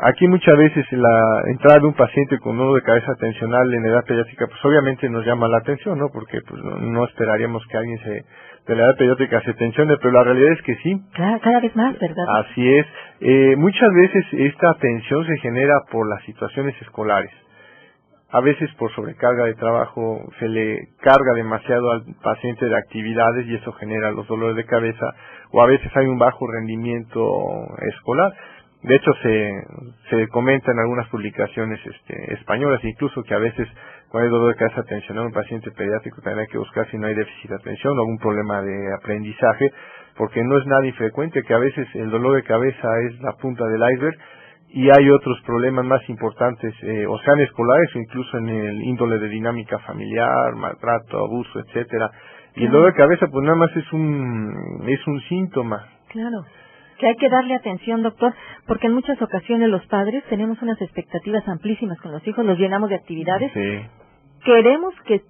Aquí 0.00 0.28
muchas 0.28 0.56
veces 0.56 0.86
la 0.92 1.42
entrada 1.46 1.80
de 1.80 1.86
un 1.86 1.94
paciente 1.94 2.38
con 2.38 2.56
dolor 2.56 2.76
de 2.76 2.82
cabeza 2.82 3.12
tensional 3.18 3.72
en 3.74 3.84
edad 3.84 4.04
pediátrica, 4.04 4.46
pues 4.46 4.64
obviamente 4.64 5.08
nos 5.08 5.26
llama 5.26 5.48
la 5.48 5.58
atención, 5.58 5.98
¿no? 5.98 6.08
Porque 6.12 6.40
pues 6.46 6.62
no, 6.62 7.04
esperaríamos 7.04 7.66
que 7.66 7.76
alguien 7.76 7.98
se 7.98 8.24
de 8.68 8.76
la 8.76 8.84
edad 8.84 8.96
pediátrica 8.96 9.40
se 9.40 9.54
tensione, 9.54 9.96
pero 9.96 10.12
la 10.12 10.24
realidad 10.24 10.52
es 10.52 10.62
que 10.62 10.76
sí. 10.76 11.02
Cada, 11.16 11.40
cada 11.40 11.60
vez 11.60 11.74
más, 11.74 11.98
¿verdad? 11.98 12.24
Así 12.40 12.76
es. 12.76 12.86
Eh, 13.20 13.56
muchas 13.56 13.92
veces 13.92 14.24
esta 14.32 14.74
tensión 14.74 15.26
se 15.26 15.36
genera 15.38 15.80
por 15.90 16.08
las 16.08 16.22
situaciones 16.24 16.80
escolares. 16.82 17.32
A 18.30 18.40
veces 18.40 18.70
por 18.78 18.94
sobrecarga 18.94 19.46
de 19.46 19.54
trabajo 19.54 20.20
se 20.38 20.48
le 20.48 20.90
carga 21.00 21.32
demasiado 21.34 21.90
al 21.90 22.04
paciente 22.22 22.66
de 22.66 22.76
actividades 22.76 23.46
y 23.46 23.54
eso 23.54 23.72
genera 23.72 24.10
los 24.12 24.28
dolores 24.28 24.54
de 24.54 24.66
cabeza 24.66 25.06
o 25.50 25.62
a 25.62 25.66
veces 25.66 25.90
hay 25.96 26.06
un 26.06 26.18
bajo 26.18 26.46
rendimiento 26.46 27.24
escolar 27.80 28.34
de 28.82 28.94
hecho, 28.94 29.12
se, 29.22 29.66
se 30.08 30.28
comenta 30.28 30.70
en 30.70 30.78
algunas 30.78 31.08
publicaciones 31.08 31.80
este, 31.84 32.34
españolas, 32.34 32.82
incluso 32.84 33.22
que 33.24 33.34
a 33.34 33.38
veces 33.38 33.66
cuando 34.08 34.26
hay 34.26 34.30
dolor 34.30 34.54
de 34.54 34.58
cabeza 34.58 34.84
tensional 34.84 35.26
un 35.26 35.32
paciente 35.32 35.70
pediátrico 35.72 36.22
también 36.22 36.46
hay 36.46 36.46
que 36.46 36.58
buscar 36.58 36.88
si 36.90 36.96
no 36.96 37.08
hay 37.08 37.14
déficit 37.14 37.50
de 37.50 37.56
atención 37.56 37.98
o 37.98 38.02
algún 38.02 38.18
problema 38.18 38.62
de 38.62 38.94
aprendizaje, 38.94 39.72
porque 40.16 40.42
no 40.44 40.58
es 40.58 40.66
nada 40.66 40.86
infrecuente 40.86 41.42
que 41.42 41.54
a 41.54 41.58
veces 41.58 41.88
el 41.94 42.10
dolor 42.10 42.36
de 42.36 42.44
cabeza 42.44 42.88
es 43.08 43.20
la 43.20 43.32
punta 43.32 43.66
del 43.66 43.82
iceberg 43.94 44.16
y 44.70 44.88
hay 44.90 45.10
otros 45.10 45.40
problemas 45.44 45.84
más 45.84 46.08
importantes, 46.08 46.72
eh, 46.82 47.06
o 47.06 47.18
sean 47.18 47.40
escolares 47.40 47.90
o 47.96 47.98
incluso 47.98 48.38
en 48.38 48.48
el 48.48 48.82
índole 48.82 49.18
de 49.18 49.28
dinámica 49.28 49.78
familiar, 49.80 50.54
maltrato, 50.54 51.18
abuso, 51.18 51.58
etcétera. 51.58 52.10
Y 52.54 52.66
el 52.66 52.70
dolor 52.70 52.92
de 52.92 52.98
cabeza 52.98 53.26
pues 53.26 53.44
nada 53.44 53.56
más 53.56 53.74
es 53.76 53.92
un, 53.92 54.84
es 54.86 55.06
un 55.06 55.20
síntoma. 55.22 55.84
Claro 56.08 56.44
que 56.98 57.06
hay 57.06 57.16
que 57.16 57.28
darle 57.28 57.54
atención, 57.54 58.02
doctor, 58.02 58.34
porque 58.66 58.88
en 58.88 58.94
muchas 58.94 59.20
ocasiones 59.22 59.68
los 59.68 59.86
padres 59.86 60.24
tenemos 60.28 60.60
unas 60.62 60.80
expectativas 60.82 61.46
amplísimas 61.48 62.00
con 62.00 62.12
los 62.12 62.26
hijos, 62.26 62.44
los 62.44 62.58
llenamos 62.58 62.90
de 62.90 62.96
actividades. 62.96 63.52
Sí. 63.52 63.80
Queremos 64.44 64.94
que 65.06 65.22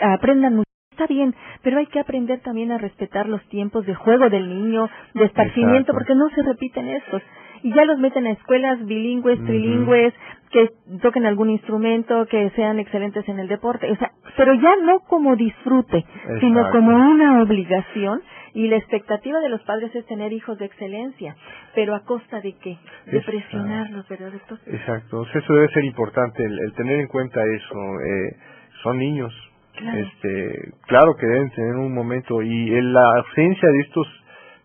aprendan 0.00 0.56
mucho 0.56 0.70
está 0.90 1.06
bien, 1.06 1.34
pero 1.62 1.78
hay 1.78 1.86
que 1.86 2.00
aprender 2.00 2.40
también 2.40 2.72
a 2.72 2.78
respetar 2.78 3.26
los 3.26 3.42
tiempos 3.48 3.86
de 3.86 3.94
juego 3.94 4.28
del 4.28 4.48
niño, 4.48 4.88
de 5.14 5.24
esparcimiento, 5.24 5.94
porque 5.94 6.14
no 6.14 6.28
se 6.30 6.42
repiten 6.42 6.88
estos. 6.88 7.22
Y 7.62 7.72
ya 7.72 7.84
los 7.84 7.98
meten 7.98 8.26
a 8.26 8.32
escuelas 8.32 8.84
bilingües, 8.84 9.42
trilingües, 9.44 10.12
que 10.50 10.70
toquen 11.00 11.26
algún 11.26 11.50
instrumento, 11.50 12.26
que 12.26 12.50
sean 12.50 12.80
excelentes 12.80 13.26
en 13.28 13.38
el 13.38 13.48
deporte, 13.48 13.90
o 13.90 13.96
sea, 13.96 14.10
pero 14.36 14.52
ya 14.54 14.76
no 14.82 15.00
como 15.00 15.36
disfrute, 15.36 16.04
sino 16.40 16.70
como 16.70 16.94
una 16.94 17.42
obligación 17.42 18.20
y 18.54 18.68
la 18.68 18.76
expectativa 18.76 19.40
de 19.40 19.48
los 19.48 19.62
padres 19.62 19.94
es 19.94 20.06
tener 20.06 20.32
hijos 20.32 20.58
de 20.58 20.66
excelencia, 20.66 21.36
pero 21.74 21.94
a 21.94 22.00
costa 22.00 22.40
de 22.40 22.54
qué? 22.54 22.78
De 23.06 23.20
presionarlos, 23.20 24.08
¿verdad, 24.08 24.32
doctor? 24.32 24.58
Exacto, 24.66 25.26
eso 25.32 25.54
debe 25.54 25.68
ser 25.68 25.84
importante, 25.84 26.44
el, 26.44 26.72
tener 26.74 27.00
en 27.00 27.06
cuenta 27.06 27.40
eso. 27.44 28.00
Eh, 28.00 28.36
son 28.82 28.98
niños, 28.98 29.32
claro. 29.76 29.98
este, 29.98 30.72
claro 30.86 31.14
que 31.16 31.26
deben 31.26 31.50
tener 31.50 31.76
un 31.76 31.94
momento 31.94 32.42
y 32.42 32.74
en 32.74 32.92
la 32.92 33.04
ausencia 33.16 33.68
de 33.68 33.80
estos 33.80 34.06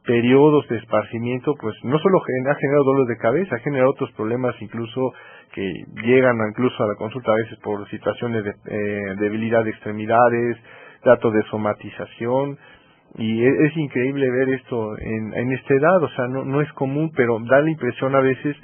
periodos 0.05 0.67
de 0.69 0.77
esparcimiento, 0.77 1.53
pues 1.59 1.75
no 1.83 1.97
solo 1.99 2.19
ha 2.19 2.55
generado 2.55 2.83
dolores 2.83 3.07
de 3.09 3.17
cabeza, 3.17 3.55
ha 3.55 3.59
generado 3.59 3.91
otros 3.91 4.11
problemas 4.13 4.55
incluso 4.61 5.13
que 5.51 5.73
llegan 6.03 6.37
incluso 6.49 6.83
a 6.83 6.87
la 6.87 6.95
consulta 6.95 7.31
a 7.31 7.35
veces 7.35 7.57
por 7.59 7.87
situaciones 7.89 8.43
de 8.43 8.51
eh, 8.67 9.15
debilidad 9.19 9.63
de 9.63 9.71
extremidades, 9.71 10.57
datos 11.03 11.33
de 11.33 11.43
somatización, 11.43 12.57
y 13.17 13.43
e, 13.43 13.65
es, 13.65 13.78
increíble 13.78 14.30
ver 14.30 14.49
esto 14.49 14.97
en, 14.97 15.34
en 15.34 15.51
esta 15.54 15.73
edad, 15.73 16.04
o 16.04 16.10
sea, 16.10 16.28
no, 16.28 16.43
no 16.43 16.62
es 16.62 16.71
común, 16.73 17.12
pero 17.15 17.39
da 17.39 17.62
la 17.62 17.69
impresión 17.69 18.15
a 18.15 18.19
veces 18.19 18.56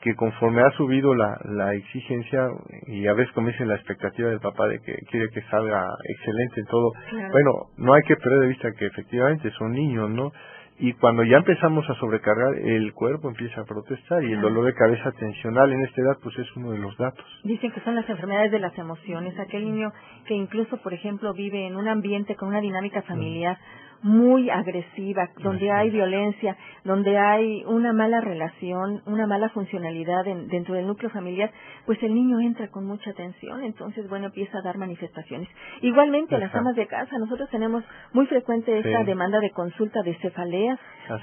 que 0.00 0.14
conforme 0.14 0.62
ha 0.62 0.70
subido 0.72 1.14
la, 1.14 1.38
la 1.44 1.74
exigencia 1.74 2.48
y 2.86 3.06
a 3.06 3.12
veces 3.12 3.34
dice 3.44 3.66
la 3.66 3.74
expectativa 3.74 4.30
del 4.30 4.40
papá 4.40 4.66
de 4.66 4.80
que 4.80 4.94
quiere 5.10 5.28
que 5.28 5.42
salga 5.42 5.86
excelente 6.04 6.60
en 6.60 6.66
todo, 6.66 6.92
bueno, 7.32 7.50
no 7.76 7.92
hay 7.92 8.02
que 8.02 8.16
perder 8.16 8.40
de 8.40 8.48
vista 8.48 8.72
que 8.72 8.86
efectivamente 8.86 9.50
son 9.58 9.72
niños, 9.72 10.08
¿no? 10.10 10.32
Y 10.82 10.94
cuando 10.94 11.22
ya 11.24 11.36
empezamos 11.36 11.88
a 11.90 11.94
sobrecargar, 11.96 12.54
el 12.54 12.94
cuerpo 12.94 13.28
empieza 13.28 13.60
a 13.60 13.64
protestar 13.64 14.24
y 14.24 14.32
el 14.32 14.40
dolor 14.40 14.64
de 14.64 14.72
cabeza 14.72 15.12
tensional 15.12 15.70
en 15.70 15.84
esta 15.84 16.00
edad, 16.00 16.16
pues 16.22 16.38
es 16.38 16.56
uno 16.56 16.72
de 16.72 16.78
los 16.78 16.96
datos. 16.96 17.26
Dicen 17.44 17.70
que 17.70 17.80
son 17.82 17.94
las 17.94 18.08
enfermedades 18.08 18.50
de 18.50 18.60
las 18.60 18.76
emociones. 18.78 19.38
Aquel 19.38 19.66
niño 19.66 19.92
que 20.24 20.32
incluso, 20.32 20.78
por 20.78 20.94
ejemplo, 20.94 21.34
vive 21.34 21.66
en 21.66 21.76
un 21.76 21.86
ambiente 21.86 22.34
con 22.34 22.48
una 22.48 22.62
dinámica 22.62 23.02
familiar, 23.02 23.58
muy 24.02 24.48
agresiva, 24.48 25.28
donde 25.42 25.70
hay 25.70 25.90
violencia, 25.90 26.56
donde 26.84 27.18
hay 27.18 27.64
una 27.66 27.92
mala 27.92 28.20
relación, 28.20 29.02
una 29.06 29.26
mala 29.26 29.48
funcionalidad 29.50 30.24
dentro 30.24 30.74
del 30.74 30.86
núcleo 30.86 31.10
familiar, 31.10 31.50
pues 31.86 32.02
el 32.02 32.14
niño 32.14 32.40
entra 32.40 32.68
con 32.68 32.86
mucha 32.86 33.12
tensión, 33.12 33.62
entonces, 33.62 34.08
bueno, 34.08 34.26
empieza 34.26 34.58
a 34.58 34.62
dar 34.62 34.78
manifestaciones. 34.78 35.48
Igualmente, 35.82 36.38
las 36.38 36.54
amas 36.54 36.76
de 36.76 36.86
casa, 36.86 37.18
nosotros 37.18 37.48
tenemos 37.50 37.84
muy 38.12 38.26
frecuente 38.26 38.78
esta 38.78 39.04
demanda 39.04 39.40
de 39.40 39.50
consulta 39.50 40.02
de 40.02 40.14
cefalea, 40.16 40.78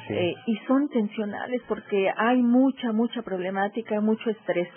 eh, 0.09 0.33
y 0.45 0.57
son 0.67 0.89
tensionales 0.89 1.61
porque 1.67 2.11
hay 2.15 2.41
mucha, 2.41 2.91
mucha 2.91 3.21
problemática, 3.21 4.01
mucho 4.01 4.29
estrés 4.29 4.67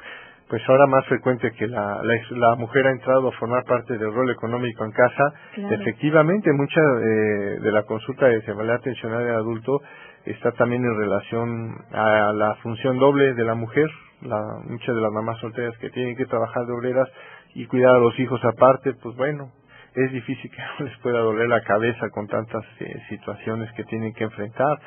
pues 0.51 0.69
ahora 0.69 0.89
más 0.89 1.07
frecuente 1.07 1.53
que 1.53 1.69
la, 1.69 2.03
la, 2.31 2.57
mujer 2.57 2.85
ha 2.89 2.91
entrado 2.91 3.29
a 3.29 3.33
formar 3.39 3.65
parte 3.65 3.97
del 3.97 4.13
rol 4.13 4.31
económico 4.33 4.85
en 4.85 4.91
casa, 4.91 5.33
efectivamente 5.57 6.53
mucha 6.53 6.81
eh, 6.81 7.61
de 7.63 7.71
la 7.71 7.85
consulta 7.85 8.27
de 8.27 8.43
cefalea 8.43 8.75
atencional 8.75 9.25
del 9.25 9.37
adulto 9.37 9.81
está 10.25 10.51
también 10.53 10.85
en 10.85 10.99
relación 10.99 11.77
a 11.93 12.33
la 12.33 12.57
función 12.57 12.99
doble 12.99 13.33
de 13.35 13.45
la 13.45 13.55
mujer, 13.55 13.89
la, 14.23 14.43
muchas 14.65 14.93
de 14.93 15.01
las 15.01 15.13
mamás 15.13 15.39
solteras 15.39 15.79
que 15.79 15.91
tienen 15.91 16.17
que 16.17 16.27
trabajar 16.27 16.67
de 16.67 16.73
obreras 16.73 17.09
y 17.55 17.67
cuidar 17.67 17.95
a 17.95 18.01
los 18.01 18.19
hijos 18.19 18.45
aparte, 18.45 18.95
pues 18.95 19.17
bueno, 19.17 19.53
es 19.95 20.11
difícil 20.11 20.51
que 20.51 20.63
no 20.81 20.87
les 20.87 20.99
pueda 20.99 21.21
doler 21.21 21.49
la 21.49 21.63
cabeza 21.63 22.11
con 22.11 22.27
tantas 22.27 22.65
eh, 22.81 22.93
situaciones 23.09 23.71
que 23.77 23.85
tienen 23.85 24.13
que 24.15 24.25
enfrentar 24.25 24.81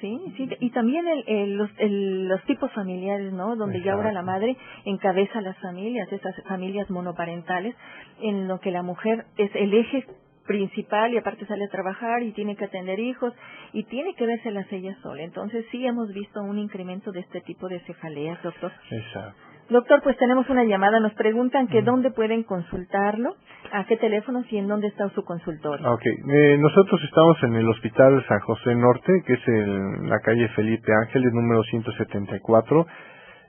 Sí, 0.00 0.20
sí, 0.36 0.48
y 0.60 0.70
también 0.70 1.06
el, 1.26 1.56
los, 1.56 1.70
los 1.80 2.42
tipos 2.44 2.70
familiares, 2.72 3.32
¿no? 3.32 3.56
Donde 3.56 3.82
ya 3.82 3.94
ahora 3.94 4.12
la 4.12 4.22
madre 4.22 4.56
encabeza 4.84 5.40
las 5.40 5.56
familias, 5.58 6.12
esas 6.12 6.34
familias 6.44 6.90
monoparentales, 6.90 7.74
en 8.20 8.46
lo 8.46 8.60
que 8.60 8.70
la 8.70 8.82
mujer 8.82 9.24
es 9.38 9.50
el 9.54 9.72
eje 9.72 10.04
principal 10.46 11.12
y 11.12 11.18
aparte 11.18 11.46
sale 11.46 11.64
a 11.64 11.68
trabajar 11.68 12.22
y 12.22 12.32
tiene 12.32 12.56
que 12.56 12.64
atender 12.66 12.98
hijos 13.00 13.34
y 13.72 13.84
tiene 13.84 14.14
que 14.14 14.26
verse 14.26 14.50
las 14.50 14.70
ella 14.72 14.96
sola. 15.02 15.22
Entonces 15.22 15.66
sí 15.70 15.86
hemos 15.86 16.12
visto 16.12 16.40
un 16.42 16.58
incremento 16.58 17.10
de 17.12 17.20
este 17.20 17.40
tipo 17.40 17.68
de 17.68 17.80
cefaleas, 17.80 18.42
doctor. 18.42 18.72
Exacto. 18.90 19.45
Doctor, 19.68 20.00
pues 20.02 20.16
tenemos 20.16 20.48
una 20.48 20.64
llamada. 20.64 21.00
Nos 21.00 21.12
preguntan 21.14 21.66
que 21.66 21.82
dónde 21.82 22.12
pueden 22.12 22.44
consultarlo, 22.44 23.34
a 23.72 23.84
qué 23.86 23.96
teléfonos 23.96 24.46
y 24.52 24.58
en 24.58 24.68
dónde 24.68 24.86
está 24.88 25.08
su 25.10 25.24
consultorio. 25.24 25.92
Ok, 25.92 26.06
eh, 26.06 26.56
nosotros 26.58 27.02
estamos 27.02 27.42
en 27.42 27.56
el 27.56 27.68
Hospital 27.68 28.24
San 28.28 28.38
José 28.40 28.74
Norte, 28.76 29.22
que 29.26 29.32
es 29.34 29.48
en 29.48 30.08
la 30.08 30.20
calle 30.20 30.46
Felipe 30.50 30.92
Ángeles, 31.04 31.32
número 31.32 31.64
174. 31.64 32.86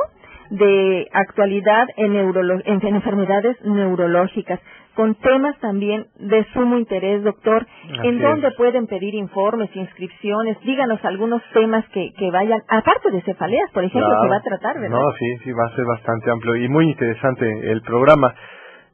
de 0.50 1.08
actualidad 1.12 1.88
en, 1.96 2.14
en 2.14 2.94
enfermedades 2.94 3.56
neurológicas 3.64 4.60
con 4.96 5.14
temas 5.16 5.58
también 5.60 6.06
de 6.18 6.44
sumo 6.54 6.78
interés, 6.78 7.22
doctor. 7.22 7.66
¿En 8.02 8.18
dónde 8.18 8.50
pueden 8.52 8.86
pedir 8.86 9.14
informes, 9.14 9.68
inscripciones? 9.76 10.58
Díganos 10.62 11.04
algunos 11.04 11.42
temas 11.52 11.86
que, 11.90 12.12
que 12.18 12.30
vayan, 12.30 12.60
aparte 12.68 13.10
de 13.10 13.20
cefaleas, 13.20 13.70
por 13.72 13.84
ejemplo, 13.84 14.10
que 14.22 14.28
va 14.28 14.36
a 14.36 14.42
tratar, 14.42 14.80
¿verdad? 14.80 14.96
No, 14.96 15.12
sí, 15.18 15.26
sí, 15.44 15.52
va 15.52 15.66
a 15.66 15.76
ser 15.76 15.84
bastante 15.84 16.30
amplio 16.30 16.56
y 16.56 16.68
muy 16.68 16.88
interesante 16.88 17.46
el 17.70 17.82
programa. 17.82 18.34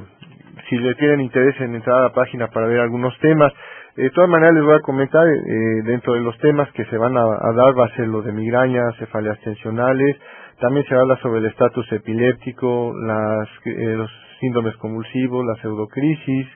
si 0.70 0.78
le 0.78 0.94
tienen 0.96 1.22
interés 1.22 1.60
en 1.62 1.76
entrar 1.76 2.00
a 2.00 2.04
la 2.04 2.14
página 2.14 2.48
para 2.48 2.68
ver 2.68 2.82
algunos 2.82 3.18
temas. 3.20 3.54
De 3.96 4.10
todas 4.12 4.30
maneras 4.30 4.54
les 4.54 4.64
voy 4.64 4.76
a 4.76 4.82
comentar, 4.82 5.26
eh, 5.28 5.82
dentro 5.86 6.14
de 6.14 6.20
los 6.20 6.38
temas 6.38 6.72
que 6.74 6.86
se 6.86 6.98
van 6.98 7.18
a, 7.18 7.24
dar 7.56 7.78
va 7.78 7.86
a 7.86 7.96
ser 7.96 8.08
lo 8.08 8.22
de 8.22 8.32
migrañas, 8.32 8.96
cefaleas 8.98 9.40
tensionales, 9.42 10.18
también 10.60 10.86
se 10.86 10.96
habla 10.96 11.18
sobre 11.18 11.40
el 11.40 11.48
estatus 11.48 11.92
epiléptico, 11.92 12.94
las, 12.96 13.48
eh, 13.66 13.96
los 13.96 14.12
síndromes 14.40 14.76
convulsivos, 14.78 15.46
la 15.46 15.56
pseudocrisis, 15.62 16.48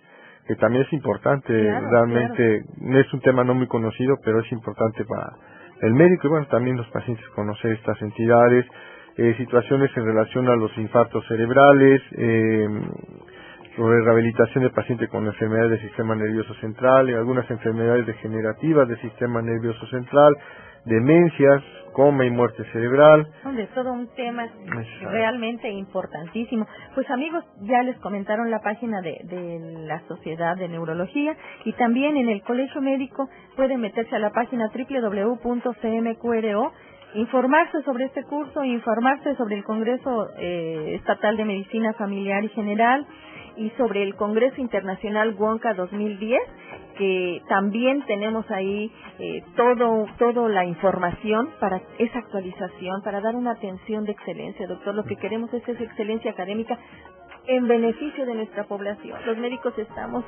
que 0.48 0.56
también 0.56 0.84
es 0.84 0.94
importante, 0.94 1.54
realmente 1.54 2.64
es 2.94 3.14
un 3.14 3.22
tema 3.22 3.44
no 3.44 3.54
muy 3.54 3.68
conocido, 3.68 4.16
pero 4.24 4.40
es 4.40 4.52
importante 4.52 5.06
para 5.06 5.34
el 5.82 5.94
médico. 5.94 6.28
Y 6.28 6.30
bueno, 6.30 6.48
también 6.48 6.78
los 6.78 6.88
pacientes 6.88 7.26
conocer 7.36 7.72
estas 7.74 8.02
entidades, 8.02 8.66
eh, 9.18 9.36
situaciones 9.38 9.92
en 9.96 10.06
relación 10.06 10.48
a 10.48 10.56
los 10.56 10.76
infartos 10.78 11.26
cerebrales, 11.28 12.02
eh, 12.18 12.68
sobre 13.76 14.02
rehabilitación 14.02 14.64
de 14.64 14.70
pacientes 14.70 15.10
con 15.10 15.26
enfermedades 15.26 15.72
del 15.72 15.82
sistema 15.82 16.16
nervioso 16.16 16.54
central, 16.56 17.08
algunas 17.10 17.50
enfermedades 17.50 18.06
degenerativas 18.06 18.88
del 18.88 19.00
sistema 19.00 19.42
nervioso 19.42 19.86
central, 19.88 20.36
demencias, 20.86 21.64
coma 21.94 22.26
y 22.26 22.30
muerte 22.30 22.64
cerebral. 22.72 23.28
Hombre, 23.44 23.68
todo 23.74 23.92
un 23.94 24.08
tema 24.16 24.48
realmente 25.04 25.70
importantísimo. 25.70 26.68
Pues 26.96 27.10
amigos, 27.10 27.44
ya 27.62 27.84
les 27.84 27.98
comentaron 28.00 28.50
la 28.50 28.60
página 28.60 29.02
de, 29.02 29.22
de, 29.24 29.60
la 29.88 30.02
Sociedad 30.08 30.56
de 30.58 30.68
Neurología 30.68 31.36
y 31.66 31.74
también 31.74 32.18
en 32.18 32.30
el 32.30 32.42
Colegio 32.44 32.82
Médico 32.82 33.30
pueden 33.56 33.82
meterse 33.82 34.16
a 34.16 34.20
la 34.20 34.32
página 34.32 34.70
www.cmqro 34.74 36.22
informarse 37.14 37.82
sobre 37.84 38.06
este 38.06 38.24
curso, 38.24 38.64
informarse 38.64 39.36
sobre 39.36 39.56
el 39.56 39.64
Congreso 39.64 40.30
eh, 40.38 40.96
Estatal 40.96 41.36
de 41.36 41.46
Medicina 41.46 41.94
Familiar 41.94 42.44
y 42.44 42.50
General 42.50 43.06
y 43.62 43.70
sobre 43.78 44.02
el 44.04 44.16
Congreso 44.16 44.60
Internacional 44.60 45.36
WONCA 45.38 45.76
2010 45.76 46.42
que 46.98 47.42
también 47.48 48.04
tenemos 48.06 48.50
ahí 48.50 48.92
eh, 49.20 49.44
todo 49.56 50.08
todo 50.18 50.50
la 50.50 50.66
información 50.66 51.50
para 51.60 51.82
esa 52.00 52.20
actualización 52.20 53.02
para 53.04 53.22
dar 53.22 53.36
una 53.36 53.52
atención 53.52 54.04
de 54.06 54.14
excelencia 54.14 54.68
doctor. 54.68 54.96
Lo 54.96 55.04
que 55.04 55.16
queremos 55.16 55.54
es 55.54 55.68
esa 55.68 55.84
excelencia 55.84 56.32
académica 56.32 56.78
en 57.48 57.68
beneficio 57.68 58.26
de 58.26 58.36
nuestra 58.36 58.64
población. 58.66 59.20
Los 59.26 59.38
médicos 59.38 59.78
estamos 59.78 60.24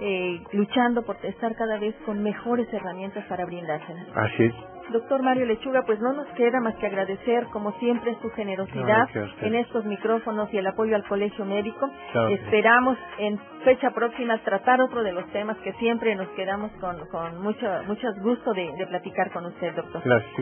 eh, 0.00 0.40
luchando 0.52 1.02
por 1.02 1.16
estar 1.22 1.54
cada 1.56 1.78
vez 1.78 1.94
con 2.04 2.22
mejores 2.22 2.72
herramientas 2.72 3.24
para 3.26 3.44
brindárselas. 3.44 4.06
Así 4.14 4.44
es. 4.44 4.54
Doctor 4.90 5.22
Mario 5.22 5.44
Lechuga, 5.44 5.82
pues 5.84 6.00
no 6.00 6.14
nos 6.14 6.26
queda 6.28 6.60
más 6.60 6.74
que 6.76 6.86
agradecer, 6.86 7.44
como 7.52 7.72
siempre, 7.72 8.16
su 8.22 8.30
generosidad 8.30 9.06
en 9.42 9.54
estos 9.54 9.84
micrófonos 9.84 10.52
y 10.52 10.56
el 10.58 10.66
apoyo 10.66 10.96
al 10.96 11.04
Colegio 11.04 11.44
Médico. 11.44 11.90
Esperamos 12.30 12.96
en 13.18 13.38
fecha 13.64 13.90
próxima 13.90 14.38
tratar 14.38 14.80
otro 14.80 15.02
de 15.02 15.12
los 15.12 15.26
temas 15.30 15.58
que 15.58 15.74
siempre 15.74 16.14
nos 16.14 16.28
quedamos 16.30 16.70
con, 16.80 17.06
con 17.08 17.42
mucho, 17.42 17.66
mucho 17.86 18.08
gusto 18.22 18.54
de, 18.54 18.72
de 18.78 18.86
platicar 18.86 19.30
con 19.30 19.44
usted, 19.46 19.74
doctor. 19.74 20.00
Gracias, 20.04 20.32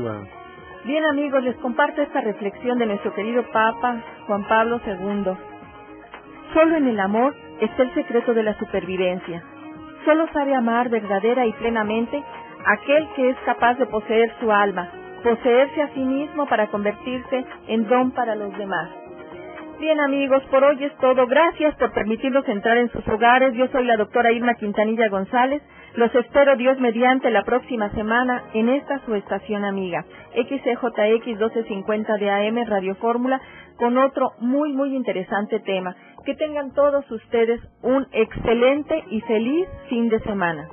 Bien, 0.84 1.04
amigos, 1.04 1.42
les 1.42 1.56
comparto 1.56 2.00
esta 2.00 2.20
reflexión 2.20 2.78
de 2.78 2.86
nuestro 2.86 3.12
querido 3.12 3.42
Papa 3.50 4.04
Juan 4.28 4.46
Pablo 4.46 4.80
II. 4.86 5.32
Solo 6.52 6.76
en 6.76 6.88
el 6.88 7.00
amor 7.00 7.34
está 7.60 7.82
el 7.82 7.94
secreto 7.94 8.34
de 8.34 8.42
la 8.42 8.58
supervivencia. 8.58 9.42
Solo 10.04 10.26
sabe 10.32 10.54
amar 10.54 10.88
verdadera 10.88 11.46
y 11.46 11.52
plenamente 11.54 12.22
aquel 12.64 13.08
que 13.16 13.30
es 13.30 13.36
capaz 13.44 13.74
de 13.74 13.86
poseer 13.86 14.32
su 14.40 14.52
alma, 14.52 14.88
poseerse 15.22 15.82
a 15.82 15.88
sí 15.94 16.00
mismo 16.00 16.46
para 16.46 16.68
convertirse 16.68 17.44
en 17.68 17.88
don 17.88 18.12
para 18.12 18.34
los 18.34 18.56
demás. 18.56 18.90
Bien 19.78 20.00
amigos, 20.00 20.42
por 20.50 20.64
hoy 20.64 20.82
es 20.82 20.96
todo. 20.96 21.26
Gracias 21.26 21.74
por 21.76 21.92
permitirnos 21.92 22.48
entrar 22.48 22.78
en 22.78 22.90
sus 22.90 23.06
hogares. 23.08 23.52
Yo 23.54 23.68
soy 23.68 23.84
la 23.84 23.98
doctora 23.98 24.32
Irma 24.32 24.54
Quintanilla 24.54 25.08
González. 25.08 25.62
Los 25.96 26.14
espero 26.14 26.56
Dios 26.56 26.78
mediante 26.78 27.30
la 27.30 27.42
próxima 27.42 27.90
semana 27.90 28.42
en 28.54 28.70
esta 28.70 28.98
su 29.00 29.14
estación 29.14 29.64
amiga, 29.64 30.04
XCJX 30.34 31.26
1250 31.26 32.16
de 32.16 32.30
AM 32.30 32.66
Radio 32.66 32.94
Fórmula, 32.96 33.40
con 33.76 33.98
otro 33.98 34.32
muy 34.40 34.72
muy 34.72 34.94
interesante 34.94 35.60
tema. 35.60 35.94
Que 36.26 36.34
tengan 36.34 36.74
todos 36.74 37.08
ustedes 37.10 37.60
un 37.82 38.04
excelente 38.10 39.04
y 39.10 39.20
feliz 39.22 39.68
fin 39.88 40.08
de 40.08 40.18
semana. 40.20 40.68